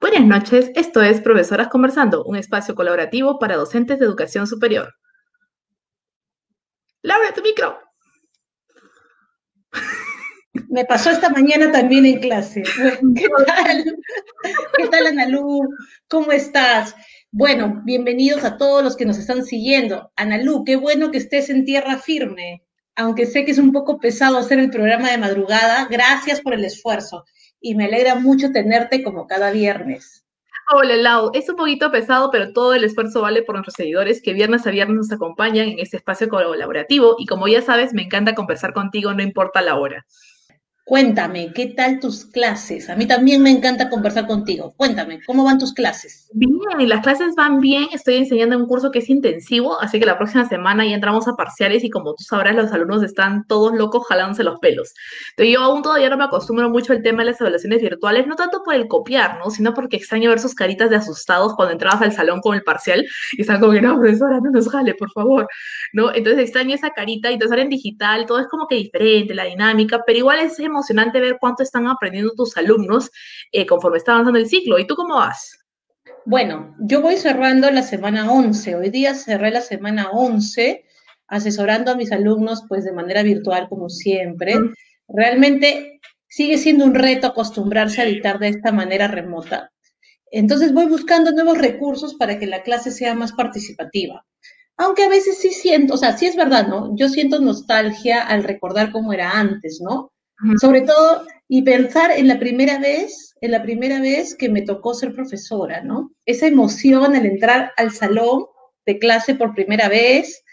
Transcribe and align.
Buenas 0.00 0.24
noches, 0.24 0.70
esto 0.74 1.02
es 1.02 1.20
Profesoras 1.20 1.68
Conversando, 1.68 2.24
un 2.24 2.36
espacio 2.36 2.74
colaborativo 2.74 3.38
para 3.38 3.56
docentes 3.56 3.98
de 3.98 4.04
educación 4.04 4.46
superior. 4.46 4.94
Laura, 7.02 7.32
tu 7.32 7.42
micro. 7.42 7.78
Me 10.68 10.84
pasó 10.84 11.10
esta 11.10 11.28
mañana 11.30 11.70
también 11.70 12.06
en 12.06 12.20
clase. 12.20 12.62
¿Qué 13.16 13.28
tal? 13.46 13.84
¿Qué 14.76 14.88
tal, 14.88 15.06
Analú? 15.06 15.60
¿Cómo 16.08 16.32
estás? 16.32 16.96
Bueno, 17.30 17.82
bienvenidos 17.84 18.42
a 18.44 18.56
todos 18.56 18.82
los 18.82 18.96
que 18.96 19.04
nos 19.04 19.18
están 19.18 19.44
siguiendo. 19.44 20.10
Analú, 20.16 20.64
qué 20.64 20.76
bueno 20.76 21.10
que 21.10 21.18
estés 21.18 21.50
en 21.50 21.64
tierra 21.64 21.98
firme. 21.98 22.62
Aunque 22.96 23.26
sé 23.26 23.44
que 23.44 23.50
es 23.52 23.58
un 23.58 23.72
poco 23.72 23.98
pesado 24.00 24.38
hacer 24.38 24.58
el 24.58 24.70
programa 24.70 25.10
de 25.10 25.18
madrugada, 25.18 25.86
gracias 25.90 26.40
por 26.40 26.54
el 26.54 26.64
esfuerzo 26.64 27.24
y 27.60 27.74
me 27.74 27.86
alegra 27.86 28.14
mucho 28.16 28.52
tenerte 28.52 29.02
como 29.02 29.26
cada 29.26 29.50
viernes. 29.50 30.24
Hola 30.72 30.96
Lau, 30.96 31.30
es 31.32 31.48
un 31.48 31.54
poquito 31.54 31.92
pesado, 31.92 32.30
pero 32.32 32.52
todo 32.52 32.74
el 32.74 32.82
esfuerzo 32.82 33.22
vale 33.22 33.42
por 33.42 33.54
nuestros 33.54 33.74
seguidores 33.74 34.20
que 34.20 34.32
viernes 34.32 34.66
a 34.66 34.70
viernes 34.72 34.96
nos 34.96 35.12
acompañan 35.12 35.68
en 35.68 35.78
este 35.78 35.96
espacio 35.96 36.28
colaborativo 36.28 37.14
y 37.18 37.26
como 37.26 37.46
ya 37.46 37.62
sabes, 37.62 37.94
me 37.94 38.02
encanta 38.02 38.34
conversar 38.34 38.72
contigo, 38.72 39.14
no 39.14 39.22
importa 39.22 39.62
la 39.62 39.76
hora. 39.76 40.06
Cuéntame, 40.88 41.52
¿qué 41.52 41.66
tal 41.66 41.98
tus 41.98 42.26
clases? 42.26 42.88
A 42.88 42.94
mí 42.94 43.08
también 43.08 43.42
me 43.42 43.50
encanta 43.50 43.90
conversar 43.90 44.28
contigo. 44.28 44.72
Cuéntame, 44.76 45.18
¿cómo 45.26 45.42
van 45.42 45.58
tus 45.58 45.74
clases? 45.74 46.30
Bien, 46.32 46.88
las 46.88 47.02
clases 47.02 47.34
van 47.34 47.58
bien. 47.58 47.88
Estoy 47.92 48.18
enseñando 48.18 48.56
un 48.56 48.68
curso 48.68 48.92
que 48.92 49.00
es 49.00 49.10
intensivo, 49.10 49.80
así 49.80 49.98
que 49.98 50.06
la 50.06 50.16
próxima 50.16 50.48
semana 50.48 50.86
ya 50.86 50.94
entramos 50.94 51.26
a 51.26 51.34
parciales 51.34 51.82
y 51.82 51.90
como 51.90 52.14
tú 52.14 52.22
sabrás, 52.22 52.54
los 52.54 52.70
alumnos 52.70 53.02
están 53.02 53.48
todos 53.48 53.74
locos 53.74 54.06
jalándose 54.06 54.44
los 54.44 54.60
pelos. 54.60 54.94
Entonces 55.30 55.54
yo 55.54 55.60
aún 55.60 55.82
todavía 55.82 56.08
no 56.08 56.18
me 56.18 56.22
acostumbro 56.22 56.70
mucho 56.70 56.92
al 56.92 57.02
tema 57.02 57.24
de 57.24 57.32
las 57.32 57.40
evaluaciones 57.40 57.82
virtuales, 57.82 58.28
no 58.28 58.36
tanto 58.36 58.62
por 58.64 58.76
el 58.76 58.86
copiar, 58.86 59.40
¿no? 59.40 59.50
Sino 59.50 59.74
porque 59.74 59.96
extraño 59.96 60.30
ver 60.30 60.38
sus 60.38 60.54
caritas 60.54 60.88
de 60.88 60.94
asustados 60.94 61.56
cuando 61.56 61.72
entrabas 61.72 62.00
al 62.02 62.12
salón 62.12 62.40
con 62.40 62.54
el 62.54 62.62
parcial 62.62 63.04
y 63.36 63.40
están 63.40 63.58
como 63.58 63.72
que, 63.72 63.82
no, 63.82 63.98
profesora, 63.98 64.38
no 64.40 64.52
nos 64.52 64.68
jale, 64.68 64.94
por 64.94 65.10
favor, 65.10 65.48
¿no? 65.92 66.14
Entonces 66.14 66.44
extraño 66.44 66.76
esa 66.76 66.90
carita 66.90 67.28
y 67.28 67.32
entonces 67.32 67.50
ahora 67.50 67.62
en 67.62 67.70
digital 67.70 68.24
todo 68.26 68.38
es 68.38 68.46
como 68.46 68.68
que 68.68 68.76
diferente, 68.76 69.34
la 69.34 69.46
dinámica, 69.46 70.04
pero 70.06 70.16
igual 70.20 70.38
es 70.38 70.60
emocionante 70.76 71.20
ver 71.20 71.38
cuánto 71.40 71.62
están 71.62 71.86
aprendiendo 71.88 72.32
tus 72.34 72.56
alumnos 72.56 73.10
eh, 73.52 73.66
conforme 73.66 73.98
está 73.98 74.12
avanzando 74.12 74.38
el 74.38 74.48
ciclo. 74.48 74.78
¿Y 74.78 74.86
tú 74.86 74.94
cómo 74.94 75.16
vas? 75.16 75.58
Bueno, 76.24 76.74
yo 76.80 77.00
voy 77.00 77.16
cerrando 77.16 77.70
la 77.70 77.82
semana 77.82 78.30
11. 78.30 78.74
Hoy 78.74 78.90
día 78.90 79.14
cerré 79.14 79.50
la 79.50 79.60
semana 79.60 80.10
11 80.10 80.84
asesorando 81.28 81.90
a 81.90 81.96
mis 81.96 82.12
alumnos 82.12 82.64
pues 82.68 82.84
de 82.84 82.92
manera 82.92 83.22
virtual 83.22 83.68
como 83.68 83.88
siempre. 83.88 84.54
Realmente 85.08 86.00
sigue 86.28 86.58
siendo 86.58 86.84
un 86.84 86.94
reto 86.94 87.28
acostumbrarse 87.28 88.00
a 88.00 88.04
editar 88.04 88.38
de 88.38 88.48
esta 88.48 88.72
manera 88.72 89.08
remota. 89.08 89.70
Entonces 90.30 90.72
voy 90.72 90.86
buscando 90.86 91.32
nuevos 91.32 91.58
recursos 91.58 92.14
para 92.14 92.38
que 92.38 92.46
la 92.46 92.62
clase 92.62 92.90
sea 92.90 93.14
más 93.14 93.32
participativa. 93.32 94.26
Aunque 94.76 95.04
a 95.04 95.08
veces 95.08 95.38
sí 95.38 95.50
siento, 95.50 95.94
o 95.94 95.96
sea, 95.96 96.16
sí 96.16 96.26
es 96.26 96.36
verdad, 96.36 96.66
¿no? 96.66 96.94
Yo 96.96 97.08
siento 97.08 97.40
nostalgia 97.40 98.22
al 98.22 98.44
recordar 98.44 98.92
cómo 98.92 99.12
era 99.12 99.30
antes, 99.38 99.80
¿no? 99.80 100.12
Sobre 100.60 100.82
todo, 100.82 101.26
y 101.48 101.62
pensar 101.62 102.10
en 102.10 102.28
la 102.28 102.38
primera 102.38 102.78
vez, 102.78 103.34
en 103.40 103.52
la 103.52 103.62
primera 103.62 104.00
vez 104.00 104.34
que 104.34 104.48
me 104.48 104.62
tocó 104.62 104.94
ser 104.94 105.14
profesora, 105.14 105.82
¿no? 105.82 106.12
Esa 106.26 106.46
emoción 106.46 107.16
al 107.16 107.24
entrar 107.24 107.72
al 107.76 107.92
salón 107.92 108.46
de 108.84 108.98
clase 108.98 109.34
por 109.34 109.54
primera 109.54 109.88
vez, 109.88 110.44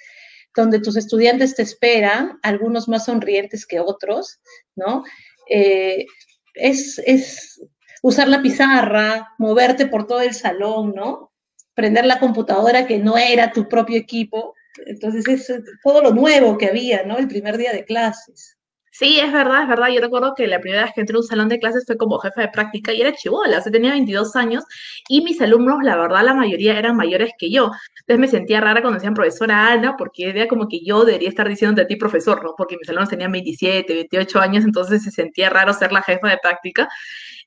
donde 0.56 0.80
tus 0.80 0.96
estudiantes 0.96 1.56
te 1.56 1.64
esperan, 1.64 2.40
algunos 2.44 2.88
más 2.88 3.06
sonrientes 3.06 3.66
que 3.66 3.80
otros, 3.80 4.40
¿no? 4.76 5.04
Eh, 5.50 6.06
es, 6.54 7.02
es 7.06 7.62
usar 8.02 8.28
la 8.28 8.42
pizarra, 8.42 9.34
moverte 9.38 9.88
por 9.88 10.08
todo 10.08 10.22
el 10.22 10.34
salón, 10.34 10.94
¿no? 10.96 11.32
Prender 11.74 12.06
la 12.06 12.20
computadora 12.20 12.86
que 12.86 13.00
no 13.00 13.18
era 13.18 13.52
tu 13.52 13.68
propio 13.68 13.98
equipo. 13.98 14.54
Entonces, 14.86 15.28
es 15.28 15.64
todo 15.84 16.02
lo 16.02 16.12
nuevo 16.12 16.58
que 16.58 16.68
había, 16.68 17.04
¿no? 17.04 17.18
El 17.18 17.28
primer 17.28 17.58
día 17.58 17.74
de 17.74 17.86
clases. 17.86 18.53
Sí, 18.96 19.20
es 19.20 19.34
verdad, 19.34 19.64
es 19.64 19.68
verdad. 19.68 19.88
Yo 19.90 20.00
recuerdo 20.02 20.36
que 20.36 20.46
la 20.46 20.60
primera 20.60 20.84
vez 20.84 20.92
que 20.94 21.02
entré 21.02 21.16
a 21.16 21.20
un 21.20 21.24
salón 21.26 21.50
de 21.50 21.58
clases 21.60 21.84
fue 21.88 21.98
como 21.98 22.20
jefa 22.20 22.42
de 22.42 22.50
práctica 22.50 22.94
y 22.94 23.02
era 23.02 23.12
chivola, 23.12 23.58
o 23.58 23.62
sea, 23.62 23.72
tenía 23.72 23.90
22 23.92 24.36
años 24.36 24.64
y 25.10 25.22
mis 25.24 25.42
alumnos, 25.42 25.80
la 25.82 25.98
verdad, 25.98 26.24
la 26.24 26.36
mayoría 26.36 26.78
eran 26.78 26.96
mayores 26.96 27.32
que 27.40 27.50
yo. 27.50 27.72
Entonces 28.02 28.20
me 28.20 28.28
sentía 28.28 28.62
rara 28.62 28.82
cuando 28.82 29.00
decían 29.00 29.16
profesora 29.16 29.72
Ana, 29.74 29.96
porque 29.98 30.30
era 30.30 30.48
como 30.48 30.68
que 30.68 30.86
yo 30.86 31.06
debería 31.06 31.30
estar 31.30 31.50
diciendo 31.50 31.82
a 31.82 31.88
ti 31.88 31.96
profesor, 31.96 32.44
¿no? 32.44 32.54
Porque 32.56 32.78
mis 32.78 32.88
alumnos 32.88 33.10
tenían 33.10 33.32
27, 33.32 33.94
28 33.96 34.40
años, 34.40 34.64
entonces 34.64 35.04
se 35.04 35.10
sentía 35.10 35.50
raro 35.50 35.74
ser 35.74 35.92
la 35.92 36.04
jefa 36.04 36.30
de 36.30 36.38
práctica. 36.38 36.88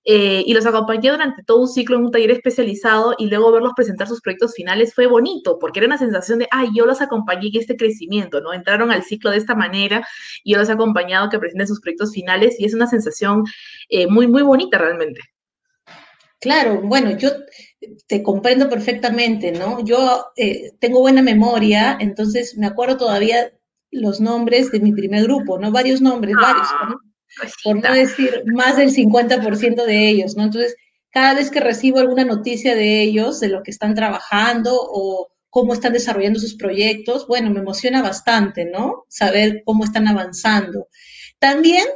Eh, 0.09 0.45
y 0.47 0.55
los 0.55 0.65
acompañé 0.67 1.11
durante 1.11 1.43
todo 1.43 1.63
un 1.63 1.69
ciclo 1.69 1.97
en 1.97 2.05
un 2.05 2.13
taller 2.13 2.31
especializado 2.31 3.17
y 3.19 3.27
luego 3.27 3.51
verlos 3.51 3.73
presentar 3.75 4.07
sus 4.07 4.21
proyectos 4.21 4.55
finales 4.55 4.95
fue 4.95 5.09
bonito, 5.09 5.59
porque 5.59 5.81
era 5.81 5.89
una 5.89 5.99
sensación 5.99 6.39
de, 6.39 6.47
ay, 6.53 6.69
yo 6.77 6.87
los 6.87 7.01
acompañé 7.01 7.49
en 7.49 7.61
este 7.61 7.77
crecimiento, 7.77 8.41
¿no? 8.41 8.53
Entraron 8.53 8.93
al 8.93 9.03
ciclo 9.03 9.33
de 9.33 9.39
esta 9.39 9.57
manera 9.57 10.07
y 10.45 10.53
yo 10.53 10.59
los 10.59 10.69
he 10.69 10.73
acompañado 10.73 11.29
que 11.29 11.41
presenten 11.41 11.67
sus 11.67 11.81
proyectos 11.81 12.13
finales 12.13 12.55
y 12.61 12.67
es 12.67 12.75
una 12.75 12.87
sensación 12.87 13.43
eh, 13.89 14.07
muy, 14.07 14.29
muy 14.29 14.43
bonita 14.43 14.79
realmente. 14.79 15.23
Claro, 16.39 16.81
bueno, 16.83 17.17
yo 17.19 17.31
te 18.07 18.23
comprendo 18.23 18.69
perfectamente, 18.69 19.51
¿no? 19.51 19.85
Yo 19.85 20.27
eh, 20.37 20.71
tengo 20.79 21.01
buena 21.01 21.21
memoria, 21.21 21.97
entonces 21.99 22.57
me 22.57 22.67
acuerdo 22.67 22.97
todavía 22.97 23.51
los 23.91 24.21
nombres 24.21 24.71
de 24.71 24.79
mi 24.79 24.93
primer 24.93 25.25
grupo, 25.25 25.59
¿no? 25.59 25.73
Varios 25.73 26.01
nombres, 26.01 26.37
varios, 26.41 26.69
¿no? 26.89 27.01
Ah 27.43 27.49
por 27.65 27.83
no 27.83 27.93
decir 27.93 28.43
más 28.47 28.77
del 28.77 28.91
50% 28.91 29.85
de 29.85 30.09
ellos, 30.09 30.37
¿no? 30.37 30.45
Entonces, 30.45 30.77
cada 31.11 31.35
vez 31.35 31.51
que 31.51 31.61
recibo 31.61 31.99
alguna 31.99 32.25
noticia 32.25 32.75
de 32.75 33.03
ellos, 33.03 33.41
de 33.41 33.49
lo 33.49 33.63
que 33.63 33.71
están 33.71 33.95
trabajando 33.95 34.73
o 34.79 35.29
cómo 35.51 35.73
están 35.73 35.93
desarrollando 35.95 36.39
sus 36.39 36.57
proyectos, 36.57 37.27
bueno, 37.27 37.51
me 37.51 37.61
emociona 37.61 38.03
bastante, 38.03 38.67
¿no? 38.67 39.05
Saber 39.09 39.63
cómo 39.65 39.85
están 39.85 40.07
avanzando. 40.09 40.89
También 41.39 41.87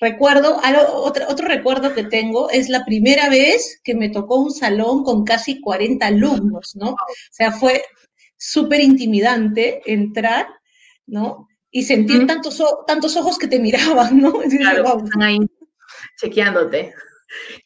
recuerdo, 0.00 0.60
otro, 0.96 1.26
otro 1.28 1.46
recuerdo 1.46 1.94
que 1.94 2.04
tengo 2.04 2.50
es 2.50 2.68
la 2.68 2.84
primera 2.84 3.28
vez 3.28 3.80
que 3.84 3.94
me 3.94 4.10
tocó 4.10 4.40
un 4.40 4.52
salón 4.52 5.04
con 5.04 5.24
casi 5.24 5.60
40 5.60 6.06
alumnos, 6.06 6.74
¿no? 6.74 6.90
O 6.90 6.96
sea, 7.30 7.52
fue 7.52 7.84
súper 8.36 8.80
intimidante 8.80 9.80
entrar, 9.86 10.46
¿no? 11.06 11.48
Y 11.76 11.82
sentir 11.82 12.24
tantos, 12.28 12.62
tantos 12.86 13.16
ojos 13.16 13.36
que 13.36 13.48
te 13.48 13.58
miraban, 13.58 14.20
¿no? 14.20 14.32
claro, 14.32 14.96
están 15.04 15.22
ahí 15.22 15.38
chequeándote. 16.16 16.94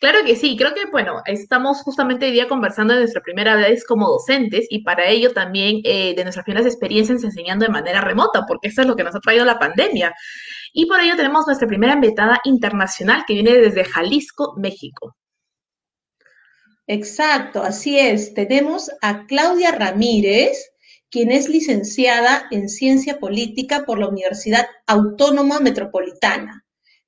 Claro 0.00 0.20
que 0.24 0.34
sí, 0.34 0.56
creo 0.56 0.72
que, 0.72 0.86
bueno, 0.91 1.20
estamos 1.26 1.82
justamente 1.82 2.24
hoy 2.24 2.32
día 2.32 2.48
conversando 2.48 2.94
de 2.94 3.00
nuestra 3.00 3.20
primera 3.20 3.54
vez 3.54 3.84
como 3.84 4.08
docentes 4.08 4.66
y 4.70 4.82
para 4.82 5.06
ello 5.08 5.34
también 5.34 5.82
eh, 5.84 6.14
de 6.16 6.22
nuestras 6.22 6.44
primeras 6.44 6.66
experiencias 6.66 7.22
enseñando 7.22 7.66
de 7.66 7.70
manera 7.70 8.00
remota, 8.00 8.46
porque 8.48 8.69
eso 8.69 8.80
es 8.80 8.88
lo 8.88 8.96
que 8.96 9.04
nos 9.04 9.14
ha 9.14 9.20
traído 9.20 9.44
la 9.44 9.58
pandemia. 9.58 10.14
Y 10.72 10.86
por 10.86 11.00
ello 11.00 11.14
tenemos 11.14 11.46
nuestra 11.46 11.69
primera 11.69 11.92
invitada 11.92 12.40
internacional 12.44 13.25
que 13.26 13.34
viene 13.34 13.58
desde 13.58 13.84
Jalisco, 13.84 14.54
México. 14.56 15.16
Exacto, 16.86 17.62
así 17.62 17.98
es. 17.98 18.32
Tenemos 18.32 18.90
a 19.02 19.26
Claudia 19.26 19.72
Ramírez, 19.72 20.56
quien 21.10 21.30
es 21.30 21.48
licenciada 21.48 22.46
en 22.50 22.69
Ciencia 22.69 23.19
Política 23.19 23.84
por 23.86 23.98
la 23.98 24.08
Universidad 24.08 24.66
Autónoma 24.86 25.58
Metropolitana. 25.58 26.66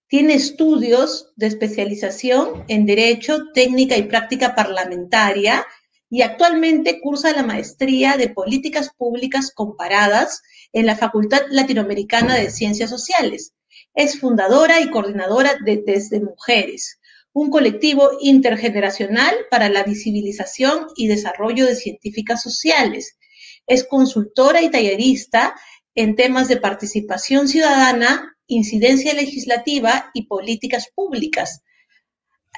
Tiene 0.09 0.34
estudios 0.34 1.33
de 1.37 1.47
especialización 1.47 2.65
en 2.69 2.87
Derecho, 2.87 3.43
Técnica 3.53 3.97
y 3.97 4.05
Práctica 4.05 4.55
Parlamentaria 4.55 5.66
y 6.09 6.22
actualmente 6.22 7.00
cursa 7.00 7.33
la 7.33 7.43
maestría 7.43 8.16
de 8.16 8.31
Políticas 8.31 8.91
Públicas 8.97 9.53
Comparadas 9.55 10.43
en 10.72 10.87
la 10.87 10.97
Facultad 10.97 11.43
Latinoamericana 11.50 12.37
de 12.37 12.50
Ciencias 12.50 12.91
Sociales. 12.91 13.53
Es 13.94 14.19
fundadora 14.19 14.81
y 14.81 14.91
coordinadora 14.91 15.56
de 15.65 15.82
Desde 15.84 16.21
Mujeres, 16.21 16.99
un 17.32 17.50
colectivo 17.50 18.11
intergeneracional 18.21 19.34
para 19.50 19.69
la 19.69 19.84
visibilización 19.84 20.87
y 20.97 21.06
desarrollo 21.06 21.67
de 21.67 21.76
científicas 21.76 22.43
sociales 22.43 23.19
es 23.67 23.85
consultora 23.85 24.62
y 24.62 24.71
tallerista 24.71 25.55
en 25.95 26.17
temas 26.17 26.49
de 26.49 26.57
participación 26.57 27.49
ciudadana, 27.49 28.37
incidencia 28.47 29.15
legislativa 29.15 30.11
y 30.15 30.27
políticas 30.27 30.89
públicas. 30.95 31.62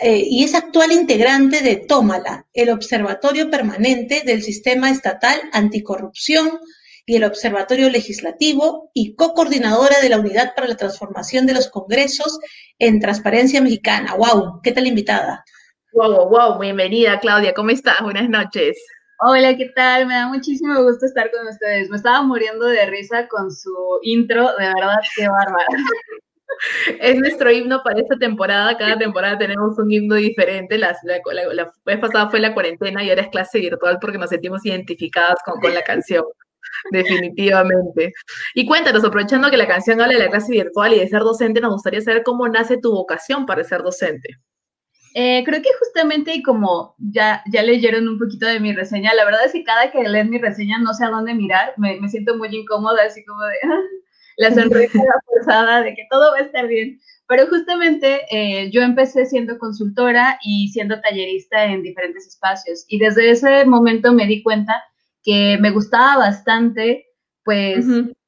Eh, 0.01 0.25
y 0.27 0.45
es 0.45 0.55
actual 0.55 0.93
integrante 0.93 1.61
de 1.61 1.77
Tómala, 1.77 2.47
el 2.53 2.71
Observatorio 2.71 3.51
Permanente 3.51 4.23
del 4.25 4.43
Sistema 4.43 4.91
Estatal 4.91 5.39
Anticorrupción 5.53 6.59
y 7.05 7.17
el 7.17 7.25
Observatorio 7.25 7.91
Legislativo 7.91 8.91
y 8.95 9.15
co-coordinadora 9.15 10.01
de 10.01 10.09
la 10.09 10.19
Unidad 10.19 10.55
para 10.55 10.69
la 10.69 10.77
Transformación 10.77 11.47
de 11.47 11.55
los 11.55 11.69
Congresos 11.69 12.39
en 12.79 13.01
Transparencia 13.01 13.61
Mexicana. 13.61 14.15
¡Wow! 14.15 14.61
¿Qué 14.63 14.73
tal 14.73 14.87
invitada? 14.87 15.45
¡Wow, 15.93 16.29
wow! 16.31 16.59
Bienvenida, 16.59 17.21
Claudia. 17.21 17.53
¿Cómo 17.53 17.71
estás? 17.71 18.01
Buenas 18.03 18.29
noches. 18.29 18.79
Hola, 19.25 19.57
¿qué 19.57 19.67
tal? 19.77 20.07
Me 20.07 20.15
da 20.15 20.27
muchísimo 20.27 20.83
gusto 20.83 21.07
estar 21.07 21.31
con 21.31 21.47
ustedes. 21.47 21.89
Me 21.91 21.97
estaba 21.97 22.23
muriendo 22.23 22.67
de 22.67 22.87
risa 22.87 23.29
con 23.29 23.53
su 23.53 23.73
intro, 24.03 24.49
de 24.59 24.67
verdad, 24.67 24.97
qué 25.17 25.29
bárbaro. 25.29 25.67
Es 27.01 27.17
nuestro 27.19 27.51
himno 27.51 27.83
para 27.83 28.01
esta 28.01 28.17
temporada. 28.17 28.77
Cada 28.77 28.99
temporada 28.99 29.39
tenemos 29.39 29.79
un 29.79 29.91
himno 29.91 30.17
diferente. 30.17 30.77
La, 30.77 30.97
vez 31.85 31.99
pasada 31.99 32.31
fue 32.31 32.41
la 32.41 32.53
cuarentena 32.53 33.03
y 33.03 33.11
ahora 33.11 33.23
es 33.23 33.29
clase 33.29 33.59
virtual 33.59 33.99
porque 34.01 34.19
nos 34.19 34.31
sentimos 34.31 34.65
identificadas 34.67 35.37
con, 35.45 35.73
la 35.73 35.83
canción. 35.83 36.25
Definitivamente. 36.91 38.13
Y 38.55 38.67
cuéntanos, 38.67 39.05
aprovechando 39.05 39.51
que 39.51 39.57
la 39.57 39.67
canción 39.67 40.01
habla 40.01 40.15
de 40.15 40.25
la 40.25 40.31
clase 40.31 40.53
virtual 40.53 40.93
y 40.93 40.99
de 41.01 41.09
ser 41.09 41.23
docente, 41.23 41.61
nos 41.61 41.73
gustaría 41.73 42.01
saber 42.01 42.23
cómo 42.23 42.47
nace 42.49 42.77
tu 42.77 42.93
vocación 42.93 43.47
para 43.47 43.65
ser 43.65 43.83
docente. 43.83 44.37
Eh, 45.15 45.43
creo 45.45 45.61
que 45.61 45.69
justamente 45.79 46.35
y 46.35 46.43
como 46.43 46.95
ya, 46.99 47.43
ya 47.51 47.63
leyeron 47.63 48.09
un 48.09 48.19
poquito 48.19 48.47
de 48.47 48.61
mi 48.61 48.73
reseña, 48.73 49.13
la 49.15 49.25
verdad 49.25 49.45
es 49.45 49.53
que 49.53 49.65
cada 49.65 49.91
que 49.91 50.03
leen 50.03 50.31
mi 50.31 50.39
reseña 50.39 50.79
no 50.79 50.95
sé 50.95 51.05
a 51.05 51.11
dónde 51.11 51.35
mirar, 51.35 51.75
me, 51.77 52.01
me 52.01 52.09
siento 52.09 52.37
muy 52.37 52.49
incómoda, 52.55 53.05
así 53.05 53.25
como 53.25 53.43
de 53.43 53.57
la 54.37 54.51
sonrisa 54.51 54.99
forzada 55.27 55.83
de 55.83 55.95
que 55.95 56.07
todo 56.11 56.33
va 56.33 56.39
a 56.39 56.43
estar 56.43 56.67
bien. 56.67 56.99
Pero 57.29 57.47
justamente 57.47 58.23
eh, 58.31 58.71
yo 58.71 58.83
empecé 58.83 59.27
siendo 59.27 59.59
consultora 59.59 60.39
y 60.43 60.69
siendo 60.69 61.01
tallerista 61.01 61.65
en 61.65 61.83
diferentes 61.83 62.27
espacios 62.27 62.85
y 62.89 62.99
desde 62.99 63.31
ese 63.31 63.65
momento 63.65 64.13
me 64.13 64.27
di 64.27 64.43
cuenta 64.43 64.83
que 65.23 65.57
me 65.61 65.71
gustaba 65.71 66.19
bastante, 66.19 67.07
pues, 67.45 67.87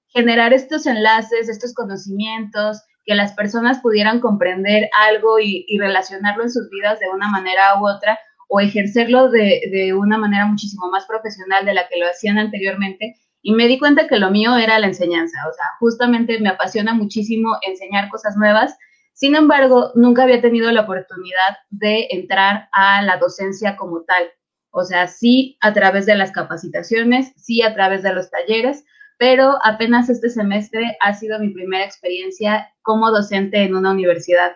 generar 0.09 0.53
estos 0.53 0.87
enlaces, 0.87 1.49
estos 1.49 1.75
conocimientos, 1.75 2.81
que 3.05 3.15
las 3.15 3.33
personas 3.33 3.81
pudieran 3.81 4.21
comprender 4.21 4.89
algo 5.09 5.39
y, 5.39 5.67
relacionarlo 5.79 6.43
en 6.43 6.51
sus 6.51 6.69
vidas 6.71 7.01
de 7.01 7.09
una 7.09 7.29
manera 7.29 7.81
u 7.81 7.89
otra 7.89 8.19
o 8.49 8.61
ejercerlo 8.61 9.31
de, 9.31 9.63
de, 9.71 9.95
una 9.95 10.19
manera 10.19 10.47
muchísimo 10.47 10.89
más 10.91 11.07
profesional 11.07 11.65
de 11.65 11.75
la 11.75 11.89
que 11.89 11.99
lo 11.99 12.07
hacían 12.07 12.39
anteriormente. 12.39 13.17
Y 13.43 13.53
me 13.53 13.69
di 13.69 13.79
cuenta 13.79 14.09
que 14.09 14.19
lo 14.19 14.31
mío 14.31 14.57
era 14.57 14.79
la 14.79 14.87
enseñanza, 14.87 15.39
o 15.49 15.53
sea, 15.53 15.67
justamente 15.79 16.41
me 16.41 16.49
apasiona 16.49 16.95
muchísimo 16.95 17.57
enseñar 17.67 18.09
cosas 18.09 18.37
nuevas. 18.37 18.77
Sin 19.13 19.37
embargo, 19.37 19.93
nunca 19.95 20.23
había 20.23 20.41
tenido 20.41 20.71
la 20.73 20.83
oportunidad 20.83 21.57
de 21.71 22.09
entrar 22.11 22.69
a 22.73 23.03
la 23.03 23.19
docencia 23.19 23.77
como 23.77 24.03
tal. 24.03 24.25
O 24.71 24.83
sea, 24.83 25.07
sí 25.07 25.57
a 25.61 25.73
través 25.73 26.07
de 26.07 26.17
las 26.17 26.33
capacitaciones, 26.33 27.33
sí 27.37 27.63
a 27.63 27.75
través 27.75 28.03
de 28.03 28.13
los 28.13 28.31
talleres, 28.31 28.85
pero 29.25 29.57
apenas 29.63 30.11
este 30.11 30.29
semestre 30.29 30.99
ha 31.01 31.15
sido 31.15 31.39
mi 31.39 31.49
primera 31.49 31.83
experiencia 31.83 32.71
como 32.83 33.11
docente 33.11 33.63
en 33.63 33.75
una 33.75 33.91
universidad. 33.91 34.53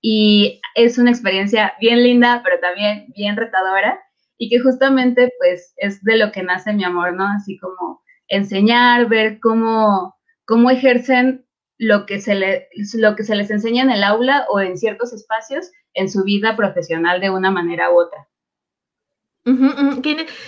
Y 0.00 0.62
es 0.74 0.96
una 0.96 1.10
experiencia 1.10 1.74
bien 1.80 2.02
linda, 2.02 2.40
pero 2.42 2.58
también 2.58 3.12
bien 3.14 3.36
retadora 3.36 4.00
y 4.38 4.48
que 4.48 4.58
justamente 4.58 5.34
pues 5.38 5.74
es 5.76 6.02
de 6.02 6.16
lo 6.16 6.32
que 6.32 6.42
nace 6.42 6.72
mi 6.72 6.82
amor, 6.82 7.12
¿no? 7.12 7.26
Así 7.26 7.58
como 7.58 8.00
enseñar, 8.28 9.06
ver 9.06 9.38
cómo, 9.38 10.16
cómo 10.46 10.70
ejercen 10.70 11.44
lo 11.76 12.06
que, 12.06 12.18
se 12.18 12.36
le, 12.36 12.68
lo 12.94 13.16
que 13.16 13.22
se 13.22 13.36
les 13.36 13.50
enseña 13.50 13.82
en 13.82 13.90
el 13.90 14.02
aula 14.02 14.46
o 14.48 14.60
en 14.60 14.78
ciertos 14.78 15.12
espacios 15.12 15.70
en 15.92 16.08
su 16.08 16.24
vida 16.24 16.56
profesional 16.56 17.20
de 17.20 17.28
una 17.28 17.50
manera 17.50 17.90
u 17.90 18.00
otra. 18.00 18.28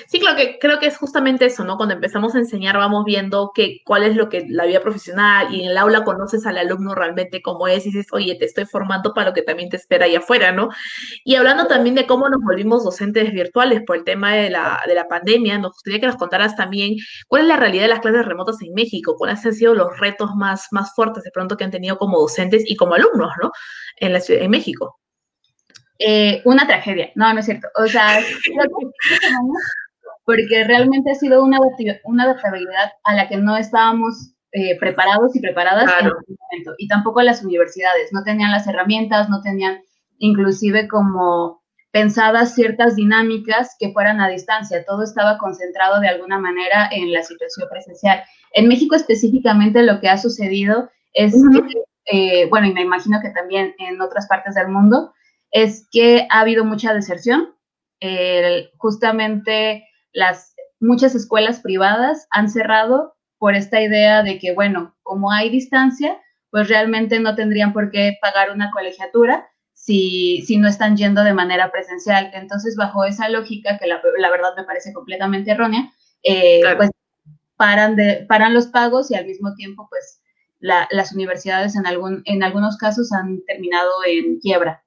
Sí, 0.08 0.20
creo 0.60 0.80
que 0.80 0.86
es 0.86 0.98
justamente 0.98 1.46
eso, 1.46 1.62
¿no? 1.64 1.76
Cuando 1.76 1.94
empezamos 1.94 2.34
a 2.34 2.38
enseñar 2.38 2.76
vamos 2.76 3.04
viendo 3.04 3.52
que, 3.54 3.80
cuál 3.84 4.02
es 4.02 4.16
lo 4.16 4.28
que 4.28 4.44
la 4.48 4.66
vida 4.66 4.80
profesional 4.80 5.54
y 5.54 5.62
en 5.62 5.70
el 5.70 5.78
aula 5.78 6.02
conoces 6.02 6.44
al 6.46 6.58
alumno 6.58 6.96
realmente 6.96 7.40
cómo 7.40 7.68
es 7.68 7.86
y 7.86 7.90
dices, 7.90 8.08
oye, 8.10 8.34
te 8.34 8.44
estoy 8.44 8.64
formando 8.66 9.14
para 9.14 9.28
lo 9.28 9.34
que 9.34 9.42
también 9.42 9.68
te 9.68 9.76
espera 9.76 10.06
ahí 10.06 10.16
afuera, 10.16 10.50
¿no? 10.50 10.70
Y 11.24 11.36
hablando 11.36 11.68
también 11.68 11.94
de 11.94 12.06
cómo 12.06 12.28
nos 12.28 12.40
volvimos 12.42 12.82
docentes 12.82 13.32
virtuales 13.32 13.82
por 13.86 13.96
el 13.96 14.04
tema 14.04 14.34
de 14.34 14.50
la, 14.50 14.80
de 14.88 14.94
la 14.96 15.06
pandemia, 15.06 15.58
nos 15.58 15.74
gustaría 15.74 16.00
que 16.00 16.06
nos 16.06 16.16
contaras 16.16 16.56
también 16.56 16.96
cuál 17.28 17.42
es 17.42 17.48
la 17.48 17.56
realidad 17.56 17.82
de 17.84 17.88
las 17.90 18.00
clases 18.00 18.26
remotas 18.26 18.60
en 18.62 18.74
México, 18.74 19.14
cuáles 19.16 19.46
han 19.46 19.54
sido 19.54 19.74
los 19.74 19.96
retos 20.00 20.30
más, 20.34 20.66
más 20.72 20.92
fuertes 20.96 21.22
de 21.22 21.30
pronto 21.30 21.56
que 21.56 21.62
han 21.64 21.70
tenido 21.70 21.98
como 21.98 22.18
docentes 22.18 22.64
y 22.66 22.74
como 22.74 22.94
alumnos, 22.94 23.30
¿no? 23.40 23.52
En, 23.98 24.12
la, 24.12 24.20
en 24.28 24.50
México. 24.50 24.98
Eh, 25.98 26.42
una 26.44 26.66
tragedia. 26.66 27.10
No, 27.14 27.32
no 27.32 27.40
es 27.40 27.46
cierto. 27.46 27.68
O 27.76 27.86
sea, 27.86 28.18
porque 30.24 30.64
realmente 30.64 31.10
ha 31.10 31.14
sido 31.14 31.42
una, 31.42 31.58
una 32.04 32.24
adaptabilidad 32.24 32.92
a 33.04 33.14
la 33.14 33.28
que 33.28 33.38
no 33.38 33.56
estábamos 33.56 34.34
eh, 34.52 34.78
preparados 34.78 35.34
y 35.36 35.40
preparadas 35.40 35.90
en 36.00 36.06
ese 36.06 36.14
momento. 36.14 36.74
Y 36.78 36.88
tampoco 36.88 37.22
las 37.22 37.42
universidades, 37.42 38.12
no 38.12 38.22
tenían 38.24 38.50
las 38.50 38.66
herramientas, 38.66 39.28
no 39.28 39.42
tenían 39.42 39.80
inclusive 40.18 40.88
como 40.88 41.62
pensadas 41.90 42.54
ciertas 42.54 42.96
dinámicas 42.96 43.76
que 43.78 43.92
fueran 43.92 44.20
a 44.20 44.28
distancia. 44.28 44.84
Todo 44.84 45.02
estaba 45.02 45.38
concentrado 45.38 46.00
de 46.00 46.08
alguna 46.08 46.38
manera 46.38 46.88
en 46.92 47.12
la 47.12 47.22
situación 47.22 47.68
presencial. 47.70 48.22
En 48.52 48.68
México 48.68 48.94
específicamente 48.94 49.82
lo 49.82 50.00
que 50.00 50.08
ha 50.08 50.18
sucedido 50.18 50.90
es 51.14 51.32
que, 51.32 51.82
eh, 52.12 52.48
bueno, 52.48 52.66
y 52.66 52.72
me 52.72 52.82
imagino 52.82 53.20
que 53.22 53.30
también 53.30 53.74
en 53.78 54.00
otras 54.00 54.26
partes 54.28 54.54
del 54.54 54.68
mundo, 54.68 55.12
es 55.50 55.86
que 55.90 56.26
ha 56.30 56.40
habido 56.40 56.64
mucha 56.64 56.94
deserción. 56.94 57.54
justamente 58.78 59.84
las 60.12 60.54
muchas 60.80 61.14
escuelas 61.14 61.60
privadas 61.60 62.26
han 62.30 62.48
cerrado 62.48 63.14
por 63.38 63.54
esta 63.54 63.80
idea 63.80 64.22
de 64.22 64.38
que, 64.38 64.54
bueno, 64.54 64.96
como 65.02 65.32
hay 65.32 65.50
distancia, 65.50 66.20
pues 66.50 66.68
realmente 66.68 67.20
no 67.20 67.34
tendrían 67.34 67.72
por 67.72 67.90
qué 67.90 68.16
pagar 68.20 68.50
una 68.50 68.70
colegiatura 68.70 69.48
si, 69.74 70.42
si 70.46 70.56
no 70.56 70.68
están 70.68 70.96
yendo 70.96 71.22
de 71.22 71.34
manera 71.34 71.70
presencial. 71.70 72.30
Entonces, 72.34 72.74
bajo 72.76 73.04
esa 73.04 73.28
lógica, 73.28 73.78
que 73.78 73.86
la, 73.86 74.00
verdad 74.30 74.54
me 74.56 74.64
parece 74.64 74.92
completamente 74.92 75.52
errónea, 75.52 75.92
eh, 76.22 76.62
pues 76.76 76.90
paran, 77.56 77.96
de, 77.96 78.26
paran 78.28 78.54
los 78.54 78.66
pagos 78.66 79.10
y 79.10 79.14
al 79.14 79.26
mismo 79.26 79.54
tiempo, 79.54 79.86
pues 79.88 80.20
las 80.60 81.12
universidades 81.12 81.76
en, 81.76 81.86
algún, 81.86 82.22
en 82.24 82.42
algunos 82.42 82.76
casos 82.76 83.12
han 83.12 83.44
terminado 83.44 83.90
en 84.06 84.40
quiebra. 84.40 84.82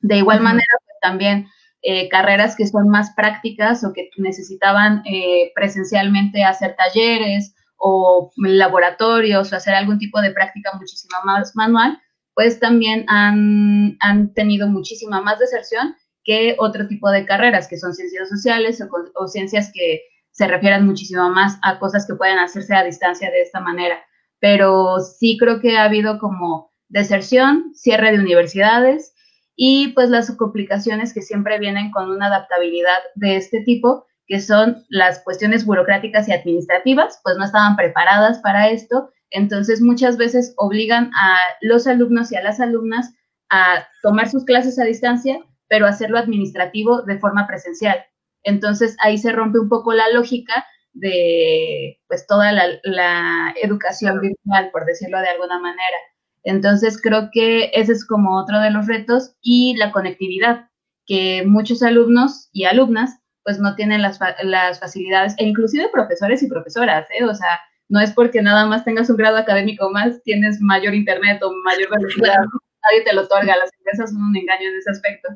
De 0.00 0.18
igual 0.18 0.40
manera, 0.40 0.66
pues, 0.84 0.96
también 1.00 1.48
eh, 1.82 2.08
carreras 2.08 2.56
que 2.56 2.66
son 2.66 2.88
más 2.88 3.12
prácticas 3.14 3.84
o 3.84 3.92
que 3.92 4.10
necesitaban 4.16 5.02
eh, 5.06 5.52
presencialmente 5.54 6.44
hacer 6.44 6.74
talleres 6.76 7.54
o 7.76 8.32
laboratorios 8.36 9.52
o 9.52 9.56
hacer 9.56 9.74
algún 9.74 9.98
tipo 9.98 10.20
de 10.20 10.32
práctica 10.32 10.72
muchísimo 10.74 11.16
más 11.24 11.54
manual, 11.54 12.00
pues 12.34 12.58
también 12.58 13.04
han, 13.08 13.96
han 14.00 14.34
tenido 14.34 14.68
muchísima 14.68 15.20
más 15.20 15.38
deserción 15.38 15.94
que 16.24 16.56
otro 16.58 16.88
tipo 16.88 17.10
de 17.10 17.24
carreras, 17.24 17.68
que 17.68 17.78
son 17.78 17.94
ciencias 17.94 18.28
sociales 18.28 18.80
o, 18.80 18.88
o 19.14 19.28
ciencias 19.28 19.70
que 19.72 20.02
se 20.32 20.46
refieren 20.46 20.84
muchísimo 20.84 21.30
más 21.30 21.58
a 21.62 21.78
cosas 21.78 22.06
que 22.06 22.14
pueden 22.14 22.38
hacerse 22.38 22.74
a 22.74 22.84
distancia 22.84 23.30
de 23.30 23.42
esta 23.42 23.60
manera. 23.60 23.98
Pero 24.40 24.98
sí 25.00 25.36
creo 25.38 25.60
que 25.60 25.76
ha 25.76 25.84
habido 25.84 26.18
como 26.18 26.72
deserción, 26.88 27.72
cierre 27.74 28.12
de 28.12 28.18
universidades, 28.18 29.14
y 29.60 29.88
pues 29.88 30.08
las 30.08 30.30
complicaciones 30.36 31.12
que 31.12 31.20
siempre 31.20 31.58
vienen 31.58 31.90
con 31.90 32.10
una 32.10 32.26
adaptabilidad 32.26 33.00
de 33.16 33.34
este 33.34 33.60
tipo, 33.62 34.06
que 34.28 34.40
son 34.40 34.84
las 34.88 35.18
cuestiones 35.24 35.66
burocráticas 35.66 36.28
y 36.28 36.32
administrativas, 36.32 37.20
pues 37.24 37.36
no 37.36 37.44
estaban 37.44 37.74
preparadas 37.74 38.38
para 38.38 38.68
esto, 38.68 39.10
entonces 39.30 39.80
muchas 39.80 40.16
veces 40.16 40.54
obligan 40.58 41.10
a 41.20 41.38
los 41.60 41.88
alumnos 41.88 42.30
y 42.30 42.36
a 42.36 42.42
las 42.42 42.60
alumnas 42.60 43.12
a 43.50 43.84
tomar 44.00 44.28
sus 44.28 44.44
clases 44.44 44.78
a 44.78 44.84
distancia, 44.84 45.40
pero 45.66 45.88
hacerlo 45.88 46.18
administrativo 46.18 47.02
de 47.02 47.18
forma 47.18 47.48
presencial. 47.48 48.06
Entonces 48.44 48.96
ahí 49.00 49.18
se 49.18 49.32
rompe 49.32 49.58
un 49.58 49.68
poco 49.68 49.92
la 49.92 50.08
lógica 50.12 50.66
de 50.92 51.98
pues 52.06 52.28
toda 52.28 52.52
la, 52.52 52.78
la 52.84 53.52
educación 53.60 54.20
virtual, 54.20 54.70
por 54.70 54.84
decirlo 54.84 55.18
de 55.18 55.30
alguna 55.30 55.58
manera. 55.58 55.96
Entonces 56.44 57.00
creo 57.00 57.30
que 57.32 57.70
ese 57.74 57.92
es 57.92 58.06
como 58.06 58.36
otro 58.38 58.60
de 58.60 58.70
los 58.70 58.86
retos 58.86 59.34
y 59.42 59.76
la 59.76 59.92
conectividad, 59.92 60.68
que 61.06 61.44
muchos 61.46 61.82
alumnos 61.82 62.48
y 62.52 62.64
alumnas 62.64 63.18
pues 63.44 63.58
no 63.58 63.74
tienen 63.74 64.02
las, 64.02 64.18
las 64.42 64.78
facilidades, 64.78 65.34
e 65.38 65.44
inclusive 65.44 65.88
profesores 65.90 66.42
y 66.42 66.48
profesoras, 66.48 67.08
¿eh? 67.18 67.24
O 67.24 67.34
sea, 67.34 67.58
no 67.88 67.98
es 67.98 68.12
porque 68.12 68.42
nada 68.42 68.66
más 68.66 68.84
tengas 68.84 69.08
un 69.08 69.16
grado 69.16 69.38
académico 69.38 69.90
más, 69.90 70.22
tienes 70.22 70.60
mayor 70.60 70.94
internet 70.94 71.42
o 71.42 71.50
mayor 71.64 71.88
velocidad, 71.90 72.36
nadie 72.82 73.04
te 73.04 73.14
lo 73.14 73.22
otorga, 73.22 73.56
las 73.56 73.72
empresas 73.72 74.10
son 74.10 74.22
un 74.22 74.36
engaño 74.36 74.68
en 74.68 74.76
ese 74.76 74.90
aspecto. 74.90 75.28